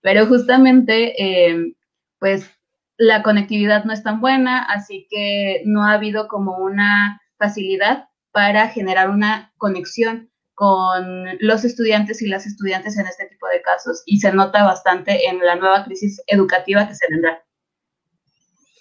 Pero 0.00 0.26
justamente, 0.26 1.20
eh, 1.20 1.74
pues 2.20 2.48
la 2.98 3.24
conectividad 3.24 3.84
no 3.84 3.92
es 3.92 4.04
tan 4.04 4.20
buena, 4.20 4.62
así 4.62 5.08
que 5.10 5.62
no 5.64 5.82
ha 5.84 5.94
habido 5.94 6.28
como 6.28 6.58
una 6.58 7.20
facilidad 7.36 8.08
para 8.30 8.68
generar 8.68 9.10
una 9.10 9.52
conexión 9.58 10.30
con 10.56 11.26
los 11.40 11.64
estudiantes 11.64 12.22
y 12.22 12.28
las 12.28 12.46
estudiantes 12.46 12.96
en 12.96 13.06
este 13.06 13.26
tipo 13.26 13.46
de 13.46 13.60
casos 13.60 14.02
y 14.06 14.18
se 14.18 14.32
nota 14.32 14.64
bastante 14.64 15.28
en 15.28 15.38
la 15.38 15.54
nueva 15.54 15.84
crisis 15.84 16.20
educativa 16.26 16.88
que 16.88 16.94
se 16.94 17.06
vendrá. 17.10 17.44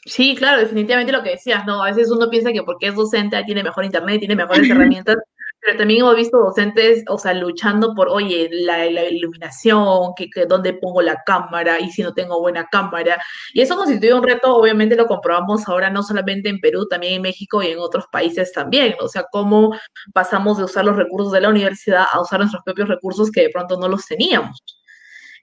Sí, 0.05 0.35
claro, 0.37 0.61
definitivamente 0.61 1.11
lo 1.11 1.21
que 1.21 1.31
decías, 1.31 1.65
¿no? 1.65 1.83
A 1.83 1.87
veces 1.87 2.09
uno 2.09 2.29
piensa 2.29 2.53
que 2.53 2.63
porque 2.63 2.87
es 2.87 2.95
docente 2.95 3.43
tiene 3.43 3.61
mejor 3.61 3.83
internet, 3.83 4.19
tiene 4.19 4.37
mejores 4.37 4.69
herramientas, 4.71 5.17
Pero 5.65 5.79
también 5.79 6.01
hemos 6.01 6.15
visto 6.15 6.37
docentes, 6.37 7.03
o 7.07 7.17
sea, 7.17 7.33
luchando 7.33 7.95
por, 7.95 8.07
oye, 8.09 8.49
la, 8.51 8.85
iluminación, 8.85 10.13
que, 10.15 10.29
que, 10.29 10.45
dónde 10.45 10.73
pongo 10.73 11.01
la 11.01 11.23
cámara 11.25 11.79
y 11.79 11.89
si 11.89 12.03
no 12.03 12.13
tengo 12.13 12.39
buena 12.39 12.67
cámara. 12.71 13.17
Y 13.51 13.61
eso 13.61 13.75
constituye 13.75 14.13
un 14.13 14.21
reto, 14.21 14.55
obviamente 14.55 14.95
lo 14.95 15.07
comprobamos 15.07 15.67
ahora 15.67 15.89
no 15.89 16.03
solamente 16.03 16.49
en 16.49 16.59
Perú, 16.59 16.87
también 16.87 17.13
en 17.13 17.23
México 17.23 17.63
y 17.63 17.67
en 17.67 17.79
otros 17.79 18.05
países 18.11 18.51
también. 18.53 18.95
O 18.99 19.07
sea, 19.07 19.25
cómo 19.31 19.75
pasamos 20.13 20.59
de 20.59 20.65
usar 20.65 20.85
los 20.85 20.97
recursos 20.97 21.31
de 21.31 21.41
la 21.41 21.49
universidad 21.49 22.05
a 22.11 22.21
usar 22.21 22.39
nuestros 22.39 22.63
propios 22.63 22.87
recursos 22.87 23.31
que 23.31 23.41
de 23.41 23.49
pronto 23.49 23.79
no 23.79 23.87
los 23.87 24.05
teníamos. 24.05 24.63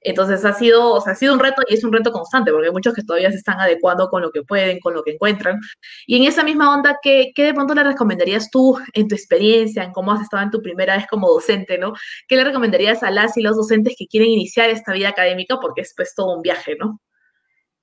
Entonces 0.05 0.45
ha 0.45 0.53
sido, 0.53 0.93
o 0.93 1.01
sea, 1.01 1.13
ha 1.13 1.17
sido 1.17 1.35
un 1.35 1.41
reto 1.41 1.63
y 1.69 1.75
es 1.75 1.85
un 1.85 1.93
reto 1.93 2.13
constante, 2.13 2.51
porque 2.51 2.67
hay 2.67 2.73
muchos 2.73 2.95
que 2.95 3.03
todavía 3.03 3.31
se 3.31 3.37
están 3.37 3.61
adecuando 3.61 4.09
con 4.09 4.23
lo 4.23 4.31
que 4.31 4.43
pueden, 4.43 4.81
con 4.81 4.95
lo 4.95 5.03
que 5.03 5.13
encuentran. 5.13 5.61
Y 6.07 6.17
en 6.17 6.25
esa 6.25 6.43
misma 6.43 6.75
onda, 6.75 6.99
¿qué, 7.03 7.33
qué 7.35 7.45
de 7.45 7.55
pronto 7.55 7.75
le 7.75 7.85
recomendarías 7.85 8.51
tú 8.51 8.79
en 8.95 9.09
tu 9.09 9.15
experiencia, 9.15 9.85
en 9.85 9.93
cómo 9.93 10.13
has 10.13 10.23
estado 10.23 10.43
en 10.43 10.51
tu 10.51 10.63
primera 10.63 10.97
vez 10.97 11.07
como 11.09 11.29
docente, 11.29 11.79
¿no? 11.79 11.95
¿Qué 12.29 12.37
le 12.37 12.45
recomendarías 12.45 13.03
a 13.03 13.11
las 13.11 13.37
y 13.37 13.43
los 13.43 13.57
docentes 13.57 13.95
que 13.99 14.07
quieren 14.07 14.31
iniciar 14.31 14.71
esta 14.71 14.93
vida 14.93 15.09
académica? 15.09 15.59
Porque 15.61 15.83
es 15.83 15.93
pues 15.97 16.15
todo 16.15 16.37
un 16.37 16.43
viaje, 16.43 16.77
¿no? 16.79 17.01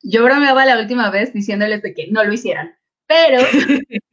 Yo 0.02 0.24
bromeaba 0.24 0.66
la 0.66 0.80
última 0.80 1.10
vez 1.10 1.34
diciéndoles 1.34 1.82
de 1.82 1.94
que 1.94 2.08
no 2.12 2.24
lo 2.24 2.34
hicieran, 2.34 2.76
pero... 3.08 3.42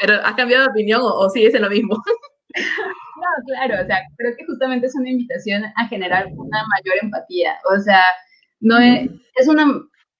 pero 0.00 0.14
¿has 0.24 0.34
cambiado 0.34 0.64
de 0.64 0.70
opinión 0.70 1.00
o, 1.02 1.06
o 1.06 1.30
sigues 1.30 1.54
en 1.54 1.62
lo 1.62 1.70
mismo? 1.70 2.02
Claro, 3.46 3.82
o 3.82 3.86
sea, 3.86 4.02
creo 4.16 4.34
que 4.36 4.44
justamente 4.44 4.86
es 4.86 4.94
una 4.94 5.10
invitación 5.10 5.64
a 5.76 5.88
generar 5.88 6.26
una 6.26 6.64
mayor 6.68 6.96
empatía. 7.02 7.56
O 7.74 7.80
sea, 7.80 8.02
no 8.60 8.78
es, 8.78 9.10
es 9.36 9.48
una 9.48 9.66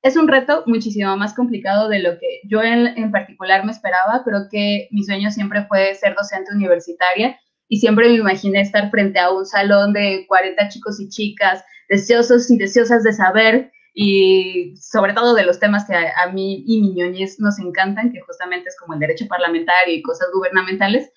es 0.04 0.16
un 0.16 0.28
reto 0.28 0.64
muchísimo 0.66 1.16
más 1.16 1.32
complicado 1.32 1.88
de 1.88 1.98
lo 2.00 2.18
que 2.18 2.40
yo 2.44 2.62
en, 2.62 2.88
en, 2.88 3.10
particular 3.10 3.64
me 3.64 3.72
esperaba. 3.72 4.22
Creo 4.22 4.48
que 4.50 4.86
mi 4.90 5.02
sueño 5.02 5.30
siempre 5.30 5.64
fue 5.64 5.94
ser 5.94 6.14
docente 6.14 6.52
universitaria 6.54 7.38
y 7.68 7.78
siempre 7.78 8.08
me 8.08 8.16
imaginé 8.16 8.60
estar 8.60 8.90
frente 8.90 9.18
a 9.18 9.30
un 9.30 9.46
salón 9.46 9.94
de 9.94 10.26
40 10.28 10.68
chicos 10.68 11.00
y 11.00 11.08
chicas 11.08 11.64
deseosos 11.88 12.50
y 12.50 12.58
deseosas 12.58 13.02
de 13.02 13.14
saber 13.14 13.72
y 13.94 14.74
sobre 14.76 15.14
todo 15.14 15.34
de 15.34 15.46
los 15.46 15.58
temas 15.58 15.86
que 15.86 15.94
a, 15.94 16.12
a 16.22 16.32
mí 16.32 16.64
y 16.66 16.82
mi 16.82 16.92
ñoñez 16.92 17.40
nos 17.40 17.58
encantan, 17.58 18.12
que 18.12 18.20
justamente 18.20 18.68
es 18.68 18.76
como 18.78 18.92
el 18.92 19.00
derecho 19.00 19.26
parlamentario 19.26 19.94
y 19.94 20.02
cosas 20.02 20.28
gubernamentales. 20.34 21.10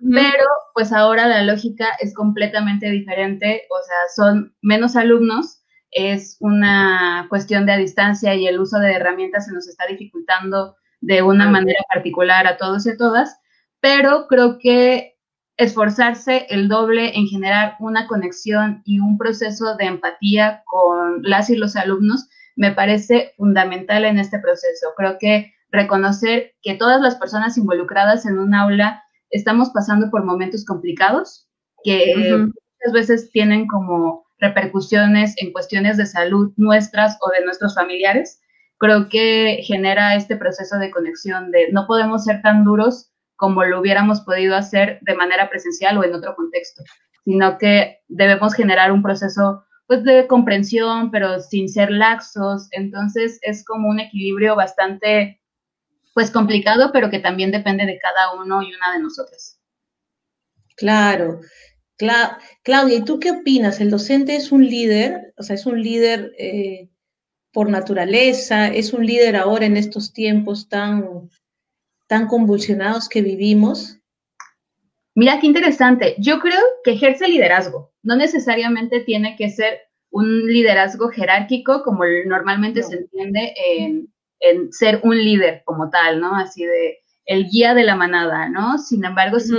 Pero 0.00 0.44
pues 0.74 0.92
ahora 0.92 1.26
la 1.26 1.42
lógica 1.42 1.88
es 2.00 2.14
completamente 2.14 2.88
diferente, 2.90 3.62
o 3.68 3.82
sea, 3.84 3.96
son 4.24 4.54
menos 4.62 4.94
alumnos, 4.94 5.62
es 5.90 6.36
una 6.40 7.26
cuestión 7.28 7.66
de 7.66 7.72
a 7.72 7.76
distancia 7.76 8.34
y 8.34 8.46
el 8.46 8.60
uso 8.60 8.78
de 8.78 8.92
herramientas 8.92 9.46
se 9.46 9.52
nos 9.52 9.66
está 9.66 9.86
dificultando 9.86 10.76
de 11.00 11.22
una 11.22 11.48
manera 11.48 11.80
particular 11.92 12.46
a 12.46 12.56
todos 12.56 12.86
y 12.86 12.90
a 12.90 12.96
todas, 12.96 13.40
pero 13.80 14.26
creo 14.28 14.58
que 14.58 15.16
esforzarse 15.56 16.46
el 16.50 16.68
doble 16.68 17.16
en 17.16 17.26
generar 17.26 17.74
una 17.80 18.06
conexión 18.06 18.82
y 18.84 19.00
un 19.00 19.18
proceso 19.18 19.76
de 19.76 19.86
empatía 19.86 20.62
con 20.66 21.22
las 21.22 21.50
y 21.50 21.56
los 21.56 21.74
alumnos 21.74 22.28
me 22.54 22.70
parece 22.72 23.32
fundamental 23.36 24.04
en 24.04 24.18
este 24.18 24.38
proceso. 24.38 24.88
Creo 24.96 25.16
que 25.18 25.54
reconocer 25.70 26.54
que 26.62 26.74
todas 26.74 27.00
las 27.00 27.16
personas 27.16 27.58
involucradas 27.58 28.24
en 28.26 28.38
un 28.38 28.54
aula 28.54 29.04
estamos 29.30 29.70
pasando 29.70 30.10
por 30.10 30.24
momentos 30.24 30.64
complicados 30.64 31.48
que 31.84 32.14
muchas 32.16 32.92
veces 32.92 33.30
tienen 33.30 33.66
como 33.66 34.26
repercusiones 34.38 35.34
en 35.38 35.52
cuestiones 35.52 35.96
de 35.96 36.06
salud 36.06 36.52
nuestras 36.56 37.16
o 37.20 37.30
de 37.30 37.44
nuestros 37.44 37.74
familiares. 37.74 38.40
Creo 38.78 39.08
que 39.08 39.60
genera 39.62 40.14
este 40.14 40.36
proceso 40.36 40.78
de 40.78 40.90
conexión 40.90 41.50
de 41.50 41.70
no 41.72 41.86
podemos 41.86 42.24
ser 42.24 42.42
tan 42.42 42.64
duros 42.64 43.12
como 43.36 43.64
lo 43.64 43.80
hubiéramos 43.80 44.20
podido 44.22 44.56
hacer 44.56 44.98
de 45.02 45.14
manera 45.14 45.48
presencial 45.48 45.98
o 45.98 46.04
en 46.04 46.14
otro 46.14 46.34
contexto, 46.34 46.82
sino 47.24 47.58
que 47.58 47.98
debemos 48.08 48.54
generar 48.54 48.92
un 48.92 49.02
proceso 49.02 49.64
pues 49.86 50.04
de 50.04 50.26
comprensión, 50.26 51.10
pero 51.10 51.40
sin 51.40 51.68
ser 51.68 51.90
laxos. 51.90 52.68
Entonces 52.72 53.38
es 53.42 53.64
como 53.64 53.88
un 53.88 54.00
equilibrio 54.00 54.54
bastante 54.54 55.37
pues 56.18 56.32
complicado, 56.32 56.90
pero 56.92 57.10
que 57.10 57.20
también 57.20 57.52
depende 57.52 57.86
de 57.86 57.96
cada 57.96 58.32
uno 58.32 58.60
y 58.60 58.74
una 58.74 58.92
de 58.92 58.98
nosotras. 58.98 59.60
Claro. 60.76 61.42
Claudia, 62.64 62.96
¿y 62.96 63.04
tú 63.04 63.20
qué 63.20 63.30
opinas? 63.30 63.80
¿El 63.80 63.92
docente 63.92 64.34
es 64.34 64.50
un 64.50 64.66
líder? 64.66 65.32
O 65.36 65.44
sea, 65.44 65.54
es 65.54 65.64
un 65.64 65.80
líder 65.80 66.32
eh, 66.36 66.88
por 67.52 67.70
naturaleza, 67.70 68.66
es 68.66 68.92
un 68.92 69.06
líder 69.06 69.36
ahora 69.36 69.66
en 69.66 69.76
estos 69.76 70.12
tiempos 70.12 70.68
tan, 70.68 71.30
tan 72.08 72.26
convulsionados 72.26 73.08
que 73.08 73.22
vivimos. 73.22 74.00
Mira, 75.14 75.38
qué 75.38 75.46
interesante. 75.46 76.16
Yo 76.18 76.40
creo 76.40 76.64
que 76.82 76.94
ejerce 76.94 77.28
liderazgo. 77.28 77.92
No 78.02 78.16
necesariamente 78.16 79.02
tiene 79.02 79.36
que 79.36 79.50
ser 79.50 79.82
un 80.10 80.48
liderazgo 80.48 81.10
jerárquico 81.10 81.84
como 81.84 82.02
normalmente 82.26 82.82
se 82.82 82.96
entiende 82.96 83.54
en, 83.64 84.12
en 84.40 84.72
ser 84.72 85.00
un 85.02 85.16
líder 85.16 85.62
como 85.64 85.90
tal, 85.90 86.20
¿no? 86.20 86.36
Así 86.36 86.64
de 86.64 86.98
el 87.26 87.48
guía 87.48 87.74
de 87.74 87.84
la 87.84 87.96
manada, 87.96 88.48
¿no? 88.48 88.78
Sin 88.78 89.04
embargo, 89.04 89.38
sí 89.38 89.56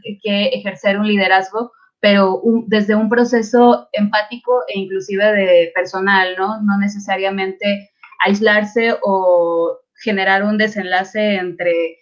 tiene 0.00 0.20
que 0.22 0.46
ejercer 0.58 0.98
un 0.98 1.06
liderazgo, 1.06 1.72
pero 2.00 2.42
desde 2.66 2.94
un 2.94 3.08
proceso 3.08 3.88
empático 3.92 4.62
e 4.68 4.78
inclusive 4.78 5.32
de 5.32 5.72
personal, 5.74 6.34
¿no? 6.38 6.60
No 6.62 6.78
necesariamente 6.78 7.90
aislarse 8.24 8.96
o 9.02 9.78
generar 10.02 10.42
un 10.42 10.58
desenlace 10.58 11.36
entre 11.36 11.98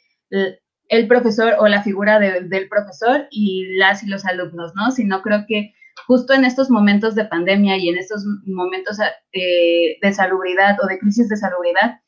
el 0.88 1.06
profesor 1.06 1.54
o 1.58 1.68
la 1.68 1.82
figura 1.82 2.18
del 2.18 2.68
profesor 2.68 3.26
y 3.30 3.76
las 3.76 4.02
y 4.02 4.06
los 4.06 4.24
alumnos, 4.24 4.72
¿no? 4.74 4.90
Sino 4.90 5.22
creo 5.22 5.44
que 5.46 5.72
justo 6.06 6.32
en 6.32 6.44
estos 6.44 6.70
momentos 6.70 7.14
de 7.14 7.24
pandemia 7.24 7.76
y 7.76 7.88
en 7.88 7.98
estos 7.98 8.24
momentos 8.46 8.98
eh, 9.32 9.98
de 10.00 10.12
salubridad 10.12 10.76
o 10.82 10.86
de 10.86 10.98
crisis 10.98 11.28
de 11.28 11.36
salubridad, 11.36 12.00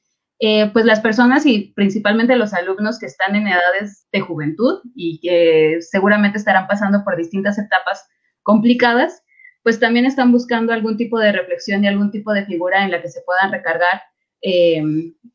eh, 0.44 0.68
pues 0.72 0.84
las 0.84 0.98
personas 0.98 1.46
y 1.46 1.72
principalmente 1.76 2.34
los 2.34 2.52
alumnos 2.52 2.98
que 2.98 3.06
están 3.06 3.36
en 3.36 3.46
edades 3.46 4.08
de 4.10 4.22
juventud 4.22 4.80
y 4.96 5.20
que 5.20 5.76
seguramente 5.80 6.36
estarán 6.36 6.66
pasando 6.66 7.04
por 7.04 7.16
distintas 7.16 7.60
etapas 7.60 8.08
complicadas, 8.42 9.22
pues 9.62 9.78
también 9.78 10.04
están 10.04 10.32
buscando 10.32 10.72
algún 10.72 10.96
tipo 10.96 11.20
de 11.20 11.30
reflexión 11.30 11.84
y 11.84 11.86
algún 11.86 12.10
tipo 12.10 12.32
de 12.32 12.44
figura 12.44 12.82
en 12.84 12.90
la 12.90 13.00
que 13.00 13.08
se 13.08 13.20
puedan 13.20 13.52
recargar 13.52 14.02
eh, 14.42 14.82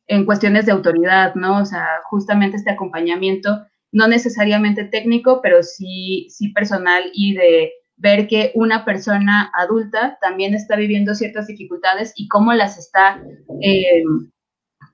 en 0.08 0.24
cuestiones 0.26 0.66
de 0.66 0.72
autoridad, 0.72 1.34
¿no? 1.36 1.62
O 1.62 1.64
sea, 1.64 1.86
justamente 2.10 2.58
este 2.58 2.72
acompañamiento, 2.72 3.64
no 3.90 4.08
necesariamente 4.08 4.84
técnico, 4.84 5.40
pero 5.42 5.62
sí, 5.62 6.26
sí 6.28 6.50
personal 6.50 7.04
y 7.14 7.34
de 7.34 7.72
ver 7.96 8.28
que 8.28 8.52
una 8.54 8.84
persona 8.84 9.50
adulta 9.54 10.18
también 10.20 10.52
está 10.52 10.76
viviendo 10.76 11.14
ciertas 11.14 11.46
dificultades 11.46 12.12
y 12.14 12.28
cómo 12.28 12.52
las 12.52 12.76
está 12.76 13.22
eh, 13.62 14.02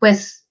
pues 0.04 0.46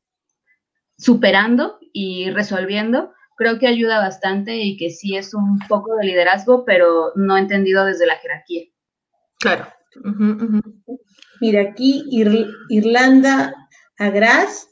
superando 0.97 1.77
y 1.93 2.31
resolviendo, 2.31 3.13
creo 3.37 3.59
que 3.59 3.67
ayuda 3.67 3.99
bastante 3.99 4.57
y 4.57 4.77
que 4.77 4.89
sí 4.89 5.15
es 5.15 5.35
un 5.35 5.59
poco 5.69 5.95
de 5.95 6.07
liderazgo, 6.07 6.65
pero 6.65 7.11
no 7.13 7.37
entendido 7.37 7.85
desde 7.85 8.07
la 8.07 8.15
jerarquía. 8.15 8.63
Claro. 9.39 9.67
Mira, 11.39 11.61
aquí 11.61 12.03
Irlanda 12.69 13.53
Agras 13.99 14.69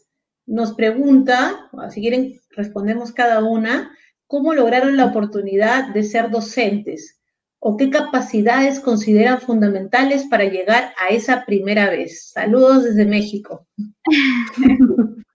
nos 0.47 0.73
pregunta, 0.73 1.69
si 1.91 2.01
quieren 2.01 2.41
respondemos 2.50 3.11
cada 3.11 3.43
una, 3.43 3.95
¿cómo 4.25 4.55
lograron 4.55 4.97
la 4.97 5.05
oportunidad 5.05 5.93
de 5.93 6.01
ser 6.01 6.31
docentes? 6.31 7.21
O 7.63 7.77
qué 7.77 7.91
capacidades 7.91 8.80
consideran 8.80 9.39
fundamentales 9.39 10.25
para 10.25 10.46
llegar 10.46 10.94
a 10.98 11.10
esa 11.10 11.46
primera 11.46 11.91
vez? 11.91 12.32
Saludos 12.32 12.84
desde 12.84 13.06
México. 13.06 13.68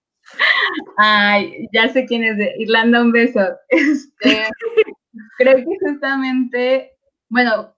Ay, 0.96 1.68
ya 1.72 1.88
sé 1.88 2.04
quién 2.04 2.24
es 2.24 2.36
de 2.36 2.52
Irlanda, 2.58 3.00
un 3.00 3.12
beso. 3.12 3.40
Este, 3.68 4.42
creo 5.38 5.56
que 5.56 5.64
justamente, 5.80 6.90
bueno, 7.28 7.76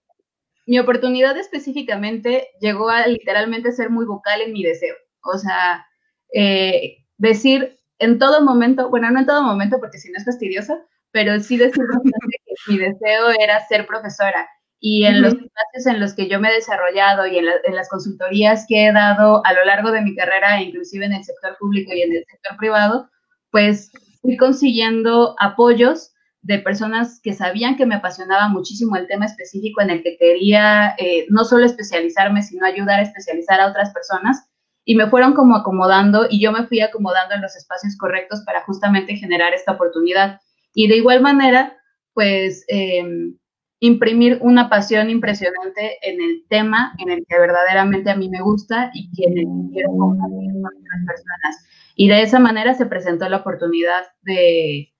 mi 0.66 0.78
oportunidad 0.78 1.36
específicamente 1.36 2.48
llegó 2.58 2.88
a 2.88 3.06
literalmente 3.06 3.70
ser 3.72 3.90
muy 3.90 4.06
vocal 4.06 4.40
en 4.40 4.54
mi 4.54 4.62
deseo. 4.62 4.94
O 5.24 5.36
sea, 5.36 5.86
eh, 6.32 7.04
decir 7.18 7.78
en 7.98 8.18
todo 8.18 8.42
momento, 8.42 8.88
bueno, 8.88 9.10
no 9.10 9.20
en 9.20 9.26
todo 9.26 9.42
momento 9.42 9.78
porque 9.78 9.98
si 9.98 10.10
no 10.10 10.16
es 10.16 10.24
fastidioso, 10.24 10.78
pero 11.10 11.38
sí 11.40 11.56
decir 11.56 11.82
que 11.82 12.72
mi 12.72 12.78
deseo 12.78 13.30
era 13.38 13.66
ser 13.66 13.86
profesora. 13.86 14.48
Y 14.80 15.04
en 15.06 15.22
los 15.22 15.34
espacios 15.34 15.86
en 15.86 15.98
los 15.98 16.14
que 16.14 16.28
yo 16.28 16.38
me 16.38 16.50
he 16.50 16.54
desarrollado 16.54 17.26
y 17.26 17.36
en, 17.36 17.46
las 17.46 17.88
consultorías 17.88 18.64
que 18.68 18.86
he 18.86 18.92
dado 18.92 19.44
a 19.44 19.52
lo 19.52 19.64
largo 19.64 19.90
de 19.90 20.02
mi 20.02 20.14
carrera, 20.14 20.62
inclusive 20.62 21.04
en 21.04 21.14
el 21.14 21.24
sector 21.24 21.56
público 21.58 21.92
y 21.92 22.02
en 22.02 22.12
el 22.12 22.24
sector 22.30 22.56
privado, 22.56 23.10
pues 23.50 23.90
fui 24.22 24.36
consiguiendo 24.36 25.34
apoyos 25.40 26.12
de 26.42 26.60
personas 26.60 27.20
que 27.20 27.34
sabían 27.34 27.76
que 27.76 27.86
me 27.86 27.96
apasionaba 27.96 28.48
muchísimo 28.48 28.96
el 28.96 29.08
tema 29.08 29.26
específico 29.26 29.80
en 29.80 29.90
el 29.90 30.02
que 30.02 30.16
quería 30.16 30.94
eh, 30.98 31.26
no 31.28 31.44
solo 31.44 31.66
especializarme, 31.66 32.42
sino 32.42 32.64
ayudar 32.64 33.00
a 33.00 33.02
especializar 33.02 33.60
a 33.60 33.68
otras 33.68 33.92
personas. 33.92 34.48
Y 34.84 34.94
me 34.94 35.10
fueron 35.10 35.34
como 35.34 35.56
acomodando 35.56 36.26
y 36.30 36.40
yo 36.40 36.52
me 36.52 36.66
fui 36.66 36.80
acomodando 36.80 37.34
en 37.34 37.42
los 37.42 37.56
espacios 37.56 37.96
correctos 37.98 38.42
para 38.46 38.62
justamente 38.62 39.16
generar 39.16 39.52
esta 39.52 39.72
oportunidad. 39.72 40.40
Y 40.74 40.88
de 40.88 40.96
igual 40.96 41.20
manera, 41.22 41.78
pues 42.14 42.64
em, 42.68 43.36
imprimir 43.80 44.38
una 44.42 44.68
pasión 44.68 45.10
impresionante 45.10 45.98
en 46.02 46.20
el 46.20 46.44
tema 46.48 46.94
en 46.98 47.10
el 47.10 47.24
que 47.28 47.38
verdaderamente 47.38 48.10
a 48.10 48.16
mí 48.16 48.28
me 48.28 48.42
gusta 48.42 48.90
y 48.92 49.10
que 49.12 49.32
quiero 49.72 49.90
compartir 49.96 50.52
con 50.52 50.64
otras 50.64 51.06
personas. 51.06 51.66
Y 51.94 52.08
de 52.08 52.22
esa 52.22 52.38
manera 52.38 52.74
se 52.74 52.86
presentó 52.86 53.28
la 53.28 53.38
oportunidad 53.38 54.04
de, 54.22 54.92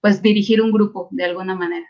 pues, 0.00 0.22
dirigir 0.22 0.60
un 0.62 0.72
grupo 0.72 1.08
de 1.10 1.24
alguna 1.24 1.54
manera. 1.54 1.86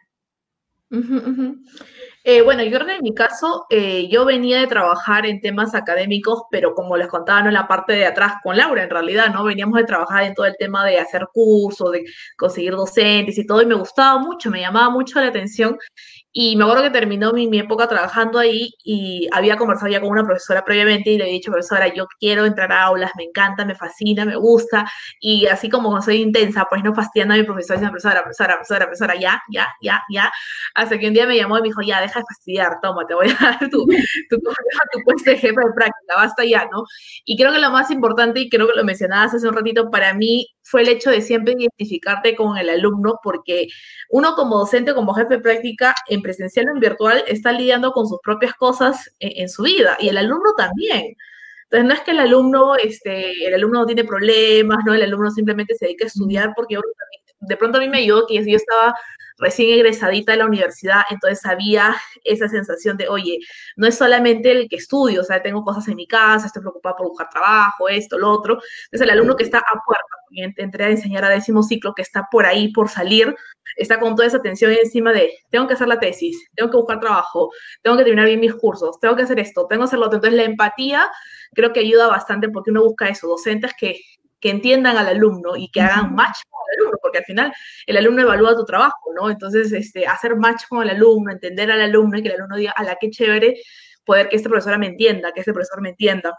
Eh, 2.31 2.43
bueno, 2.43 2.63
yo 2.63 2.77
en 2.77 3.03
mi 3.03 3.15
caso, 3.15 3.65
eh, 3.71 4.07
yo 4.11 4.27
venía 4.27 4.61
de 4.61 4.67
trabajar 4.67 5.25
en 5.25 5.41
temas 5.41 5.75
académicos, 5.75 6.43
pero 6.51 6.75
como 6.75 6.95
les 6.95 7.09
contaba, 7.09 7.41
no 7.41 7.49
en 7.49 7.55
la 7.55 7.67
parte 7.67 7.95
de 7.95 8.05
atrás 8.05 8.35
con 8.43 8.55
Laura, 8.55 8.83
en 8.83 8.91
realidad, 8.91 9.33
¿no? 9.33 9.45
Veníamos 9.45 9.79
de 9.79 9.85
trabajar 9.85 10.25
en 10.25 10.35
todo 10.35 10.45
el 10.45 10.55
tema 10.59 10.85
de 10.85 10.99
hacer 10.99 11.27
cursos, 11.33 11.91
de 11.91 12.05
conseguir 12.37 12.73
docentes 12.73 13.39
y 13.39 13.47
todo, 13.47 13.63
y 13.63 13.67
me 13.67 13.77
gustaba 13.77 14.19
mucho, 14.19 14.51
me 14.51 14.61
llamaba 14.61 14.91
mucho 14.91 15.19
la 15.21 15.29
atención. 15.29 15.79
Y 16.33 16.57
me 16.57 16.65
acuerdo 16.65 16.83
que 16.83 16.91
terminó 16.91 17.33
mi, 17.33 17.49
mi, 17.49 17.59
época 17.59 17.89
trabajando 17.89 18.39
ahí 18.39 18.71
y 18.85 19.27
había 19.33 19.57
conversado 19.57 19.91
ya 19.91 20.01
con 20.01 20.11
una 20.11 20.25
profesora 20.25 20.63
previamente 20.63 21.11
y 21.11 21.19
le 21.19 21.29
he 21.29 21.33
dicho, 21.33 21.51
profesora, 21.51 21.93
yo 21.93 22.07
quiero 22.21 22.45
entrar 22.45 22.71
a 22.71 22.83
aulas, 22.85 23.13
me 23.17 23.25
encanta, 23.25 23.65
me 23.65 23.75
fascina, 23.75 24.25
me 24.27 24.37
gusta. 24.37 24.87
Y 25.21 25.47
así 25.47 25.71
como 25.71 26.01
soy 26.03 26.17
intensa, 26.21 26.67
pues 26.69 26.85
no 26.85 26.95
fastidiando 26.95 27.35
a 27.35 27.39
mi 27.39 27.45
profesora, 27.45 27.81
dice, 27.81 27.91
profesora, 27.91 28.23
profesora, 28.23 28.55
profesora, 28.57 28.87
profesora, 28.87 29.15
ya, 29.19 29.43
ya, 29.51 29.69
ya, 29.81 30.03
ya. 30.11 30.31
Hasta 30.75 30.99
que 30.99 31.09
un 31.09 31.15
día 31.15 31.27
me 31.27 31.37
llamó 31.37 31.59
y 31.59 31.63
me 31.63 31.69
dijo, 31.69 31.81
ya, 31.83 32.01
deja 32.01 32.21
de 32.21 32.27
fastidiar, 32.27 32.79
toma, 32.83 33.07
te 33.07 33.15
voy 33.15 33.31
a 33.31 33.45
dar 33.45 33.59
tu, 33.71 33.87
tu, 34.29 34.39
tu, 34.39 35.03
puesto 35.05 35.31
de 35.31 35.39
jefe 35.39 35.49
de 35.49 35.73
práctica, 35.75 36.15
basta 36.15 36.45
ya, 36.45 36.69
¿no? 36.71 36.85
Y 37.25 37.37
creo 37.39 37.53
que 37.53 37.59
lo 37.59 37.71
más 37.71 37.91
importante, 37.91 38.41
y 38.41 38.51
creo 38.51 38.69
que 38.69 38.75
lo 38.75 38.85
mencionabas 38.85 39.35
hace 39.35 39.49
un 39.49 39.55
ratito, 39.55 39.91
para 39.91 40.13
mí 40.13 40.47
fue 40.69 40.83
el 40.83 40.89
hecho 40.89 41.11
de 41.11 41.23
siempre 41.23 41.55
identificarte 41.59 42.37
con 42.37 42.59
el 42.59 42.69
alumno, 42.69 43.19
porque 43.23 43.69
uno 44.11 44.35
como 44.35 44.59
docente, 44.59 44.95
como 44.95 45.15
jefe 45.15 45.37
de 45.37 45.41
práctica, 45.41 45.95
en 46.09 46.21
presencial 46.21 46.69
o 46.69 46.73
en 46.73 46.81
virtual, 46.81 47.25
está 47.27 47.53
lidiando 47.53 47.93
con 47.93 48.07
sus 48.07 48.19
propias 48.23 48.55
cosas 48.55 49.11
en, 49.19 49.49
su 49.49 49.63
vida, 49.63 49.97
y 49.99 50.09
el 50.09 50.19
alumno 50.19 50.53
también. 50.57 51.17
Entonces, 51.65 51.89
no 51.89 51.95
es 51.95 52.01
que 52.01 52.11
el 52.13 52.21
alumno, 52.21 52.77
este, 52.77 53.47
el 53.47 53.55
alumno 53.55 53.81
no 53.81 53.87
tiene 53.87 54.05
problemas, 54.05 54.79
¿no? 54.87 54.95
El 54.95 55.03
alumno 55.03 55.31
simplemente 55.31 55.75
se 55.75 55.87
dedica 55.87 56.05
a 56.05 56.09
estudiar, 56.09 56.53
porque 56.55 56.77
de 57.41 57.57
pronto 57.57 57.79
a 57.79 57.81
mí 57.81 57.89
me 57.89 57.99
ayudó 57.99 58.27
que 58.27 58.35
yo 58.35 58.57
estaba 58.57 58.95
recién 59.39 59.73
egresadita 59.73 60.33
de 60.33 60.39
la 60.39 60.47
universidad, 60.47 61.03
entonces 61.11 61.45
había 61.47 61.95
esa 62.25 62.49
sensación 62.49 62.97
de, 62.97 63.09
oye, 63.09 63.39
no 63.77 63.87
es 63.87 63.97
solamente 63.97 64.51
el 64.51 64.69
que 64.69 64.77
estudio, 64.77 65.21
o 65.21 65.25
sea, 65.25 65.41
tengo 65.43 65.63
cosas 65.65 65.87
en 65.89 65.97
mi 65.97 66.07
casa, 66.07 66.47
estoy 66.47 66.63
preocupada 66.63 66.97
por 66.97 67.09
buscar 67.09 67.29
trabajo, 67.31 67.89
esto, 67.89 68.19
lo 68.19 68.31
otro. 68.33 68.55
Entonces 68.87 69.03
el 69.03 69.11
alumno 69.11 69.37
que 69.37 69.45
está 69.45 69.59
a 69.59 69.81
puerta, 69.87 70.05
entré 70.57 70.85
a 70.87 70.91
enseñar 70.91 71.25
a 71.25 71.29
décimo 71.29 71.63
ciclo, 71.63 71.95
que 71.95 72.03
está 72.03 72.27
por 72.31 72.47
ahí, 72.47 72.73
por 72.73 72.89
salir, 72.89 73.35
está 73.77 74.01
con 74.01 74.17
toda 74.17 74.27
esa 74.27 74.43
tensión 74.43 74.73
encima 74.73 75.13
de, 75.13 75.33
tengo 75.51 75.69
que 75.69 75.75
hacer 75.75 75.89
la 75.89 76.01
tesis, 76.01 76.37
tengo 76.57 76.71
que 76.71 76.77
buscar 76.77 76.99
trabajo, 76.99 77.51
tengo 77.83 77.97
que 77.97 78.03
terminar 78.03 78.27
bien 78.27 78.41
mis 78.41 78.55
cursos, 78.55 78.99
tengo 79.01 79.15
que 79.15 79.23
hacer 79.23 79.39
esto, 79.39 79.67
tengo 79.69 79.83
que 79.83 79.87
hacer 79.87 80.01
lo 80.01 80.07
otro. 80.07 80.17
Entonces 80.17 80.37
la 80.37 80.45
empatía 80.45 81.09
creo 81.55 81.73
que 81.73 81.81
ayuda 81.81 82.09
bastante 82.09 82.49
porque 82.49 82.73
uno 82.73 82.83
busca 82.83 83.09
eso, 83.09 83.29
docentes 83.29 83.73
que 83.79 84.01
que 84.41 84.51
entiendan 84.51 84.97
al 84.97 85.09
alumno 85.09 85.57
y 85.57 85.69
que 85.71 85.81
hagan 85.81 86.15
match 86.15 86.39
con 86.49 86.61
el 86.73 86.81
alumno, 86.81 86.98
porque 87.09 87.19
al 87.19 87.25
final 87.25 87.53
el 87.87 87.97
alumno 87.97 88.23
evalúa 88.23 88.55
tu 88.55 88.65
trabajo, 88.65 89.13
¿no? 89.19 89.31
Entonces, 89.31 89.73
este, 89.73 90.07
hacer 90.07 90.37
match 90.37 90.65
con 90.69 90.83
el 90.83 90.91
alumno, 90.91 91.33
entender 91.33 91.71
al 91.71 91.81
alumno 91.81 92.19
y 92.19 92.23
que 92.23 92.29
el 92.29 92.35
alumno 92.35 92.57
diga, 92.57 92.73
a 92.73 92.85
la 92.85 92.97
que 92.97 93.11
chévere 93.11 93.57
poder 94.05 94.29
que 94.29 94.37
este 94.37 94.49
profesora 94.49 94.79
me 94.79 94.87
entienda, 94.87 95.33
que 95.33 95.41
este 95.41 95.53
profesor 95.53 95.81
me 95.81 95.91
entienda. 95.91 96.35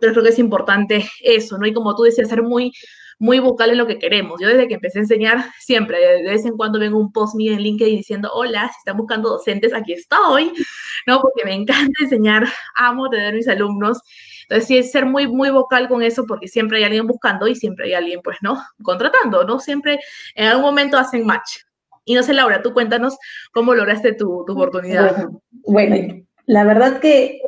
Pero 0.00 0.12
creo 0.12 0.24
que 0.24 0.30
es 0.30 0.38
importante 0.38 1.04
eso, 1.22 1.58
¿no? 1.58 1.66
Y 1.66 1.72
como 1.72 1.94
tú 1.94 2.02
decías, 2.02 2.28
ser 2.28 2.42
muy, 2.42 2.72
muy 3.18 3.38
vocal 3.38 3.70
en 3.70 3.78
lo 3.78 3.86
que 3.86 3.98
queremos. 3.98 4.40
Yo 4.40 4.48
desde 4.48 4.66
que 4.66 4.74
empecé 4.74 4.98
a 4.98 5.02
enseñar, 5.02 5.44
siempre, 5.60 5.98
de 5.98 6.22
vez 6.22 6.44
en 6.46 6.56
cuando 6.56 6.80
vengo 6.80 6.98
un 6.98 7.12
post 7.12 7.36
mío 7.36 7.52
en 7.52 7.60
LinkedIn 7.60 7.98
diciendo, 7.98 8.30
hola, 8.32 8.68
si 8.68 8.78
están 8.78 8.96
buscando 8.96 9.28
docentes, 9.28 9.74
aquí 9.74 9.92
estoy, 9.92 10.52
¿no? 11.06 11.20
Porque 11.20 11.44
me 11.44 11.54
encanta 11.54 11.92
enseñar, 12.02 12.48
amo 12.74 13.08
tener 13.10 13.34
mis 13.34 13.46
alumnos 13.46 14.00
entonces, 14.50 14.66
sí 14.66 14.78
es 14.78 14.90
ser 14.90 15.06
muy, 15.06 15.28
muy 15.28 15.50
vocal 15.50 15.86
con 15.86 16.02
eso 16.02 16.26
porque 16.26 16.48
siempre 16.48 16.78
hay 16.78 16.84
alguien 16.84 17.06
buscando 17.06 17.46
y 17.46 17.54
siempre 17.54 17.86
hay 17.86 17.94
alguien, 17.94 18.20
pues, 18.20 18.38
¿no? 18.42 18.60
Contratando, 18.82 19.44
¿no? 19.44 19.60
Siempre 19.60 20.00
en 20.34 20.48
algún 20.48 20.64
momento 20.64 20.98
hacen 20.98 21.24
match. 21.24 21.58
Y 22.04 22.14
no 22.14 22.24
sé, 22.24 22.34
Laura, 22.34 22.60
tú 22.60 22.72
cuéntanos 22.72 23.16
cómo 23.52 23.76
lograste 23.76 24.12
tu, 24.12 24.42
tu 24.44 24.54
oportunidad. 24.54 25.28
Bueno, 25.52 26.26
la 26.46 26.64
verdad 26.64 26.98
que 26.98 27.42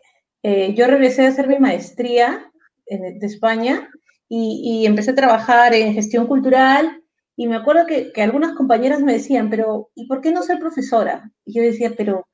eh, 0.44 0.74
yo 0.74 0.86
regresé 0.86 1.26
a 1.26 1.30
hacer 1.30 1.48
mi 1.48 1.58
maestría 1.58 2.48
en, 2.86 3.18
de 3.18 3.26
España 3.26 3.90
y, 4.28 4.60
y, 4.62 4.86
empecé 4.86 5.10
a 5.10 5.16
trabajar 5.16 5.74
en 5.74 5.94
gestión 5.94 6.28
cultural 6.28 7.02
y 7.34 7.48
me 7.48 7.56
acuerdo 7.56 7.84
que, 7.84 8.12
que, 8.12 8.22
algunas 8.22 8.54
compañeras 8.54 9.00
me 9.00 9.14
decían, 9.14 9.50
pero 9.50 9.90
¿y 9.96 10.06
por 10.06 10.20
qué 10.20 10.30
no 10.30 10.42
ser 10.42 10.60
profesora? 10.60 11.32
Y 11.44 11.54
yo 11.54 11.62
decía, 11.64 11.94
pero 11.96 12.28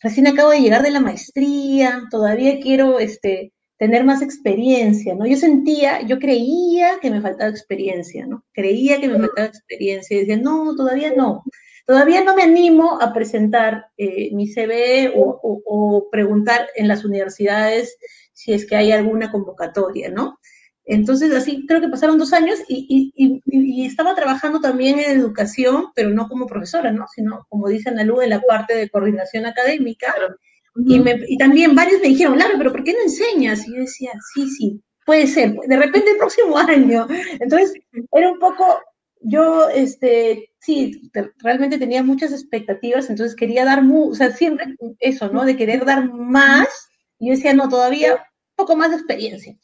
recién 0.00 0.28
acabo 0.28 0.50
de 0.50 0.60
llegar 0.60 0.82
de 0.82 0.92
la 0.92 1.00
maestría, 1.00 2.04
todavía 2.08 2.60
quiero 2.60 3.00
este, 3.00 3.52
tener 3.82 4.04
más 4.04 4.22
experiencia, 4.22 5.12
¿no? 5.16 5.26
Yo 5.26 5.36
sentía, 5.36 6.02
yo 6.02 6.20
creía 6.20 7.00
que 7.00 7.10
me 7.10 7.20
faltaba 7.20 7.50
experiencia, 7.50 8.24
¿no? 8.28 8.44
Creía 8.52 9.00
que 9.00 9.08
me 9.08 9.18
faltaba 9.18 9.48
experiencia 9.48 10.16
y 10.16 10.20
decía, 10.20 10.36
no, 10.36 10.76
todavía 10.76 11.12
no. 11.16 11.42
Todavía 11.84 12.22
no 12.22 12.36
me 12.36 12.44
animo 12.44 13.00
a 13.02 13.12
presentar 13.12 13.86
eh, 13.96 14.30
mi 14.34 14.46
CV 14.46 15.12
o, 15.16 16.08
preguntar 16.12 16.68
en 16.76 16.86
las 16.86 17.04
universidades 17.04 17.96
si 18.32 18.52
es 18.52 18.66
que 18.66 18.76
hay 18.76 18.92
alguna 18.92 19.32
convocatoria, 19.32 20.10
¿no? 20.10 20.38
Entonces, 20.84 21.34
así 21.34 21.66
creo 21.66 21.80
que 21.80 21.88
pasaron 21.88 22.18
dos 22.18 22.32
años 22.32 22.60
y, 22.68 23.12
y, 23.16 23.84
estaba 23.84 24.14
trabajando 24.14 24.60
también 24.60 25.00
en 25.00 25.10
educación, 25.10 25.86
pero 25.96 26.10
no 26.10 26.28
como 26.28 26.46
profesora, 26.46 26.92
¿no? 26.92 27.06
Sino, 27.12 27.46
como 27.48 27.66
dice 27.66 27.88
Analu, 27.88 28.20
en 28.20 28.30
la 28.30 28.42
parte 28.42 28.76
de 28.76 28.88
coordinación 28.88 29.44
académica. 29.44 30.14
Y, 30.74 31.36
también 31.36 31.74
varios 31.74 32.00
me 32.00 32.08
dijeron, 32.08 32.38
Laura, 32.38 32.54
pero 32.56 32.72
¿por 32.72 32.82
qué 32.84 32.92
no 32.92 33.02
enseñas? 33.02 33.66
Y 33.66 33.74
yo 33.74 33.80
decía, 33.80 34.10
sí, 34.34 34.48
sí, 34.48 34.80
puede 35.04 35.26
ser, 35.26 35.54
de 35.54 35.76
repente 35.76 36.10
el 36.10 36.16
próximo 36.16 36.56
año. 36.58 37.06
Entonces, 37.40 37.74
era 38.12 38.30
un 38.30 38.38
poco, 38.38 38.64
yo, 39.20 39.68
este, 39.68 40.50
sí, 40.60 41.10
realmente 41.38 41.78
tenía 41.78 42.02
muchas 42.02 42.32
expectativas, 42.32 43.10
entonces 43.10 43.36
quería 43.36 43.64
dar, 43.64 43.82
o 43.86 44.14
sea, 44.14 44.32
siempre 44.32 44.76
eso, 44.98 45.28
¿no? 45.28 45.44
De 45.44 45.56
querer 45.56 45.84
dar 45.84 46.10
más. 46.10 46.68
Y 47.18 47.28
yo 47.28 47.34
decía, 47.34 47.52
no, 47.52 47.68
todavía 47.68 48.14
un 48.14 48.56
poco 48.56 48.76
más 48.76 48.90
de 48.90 48.96
experiencia. 48.96 49.56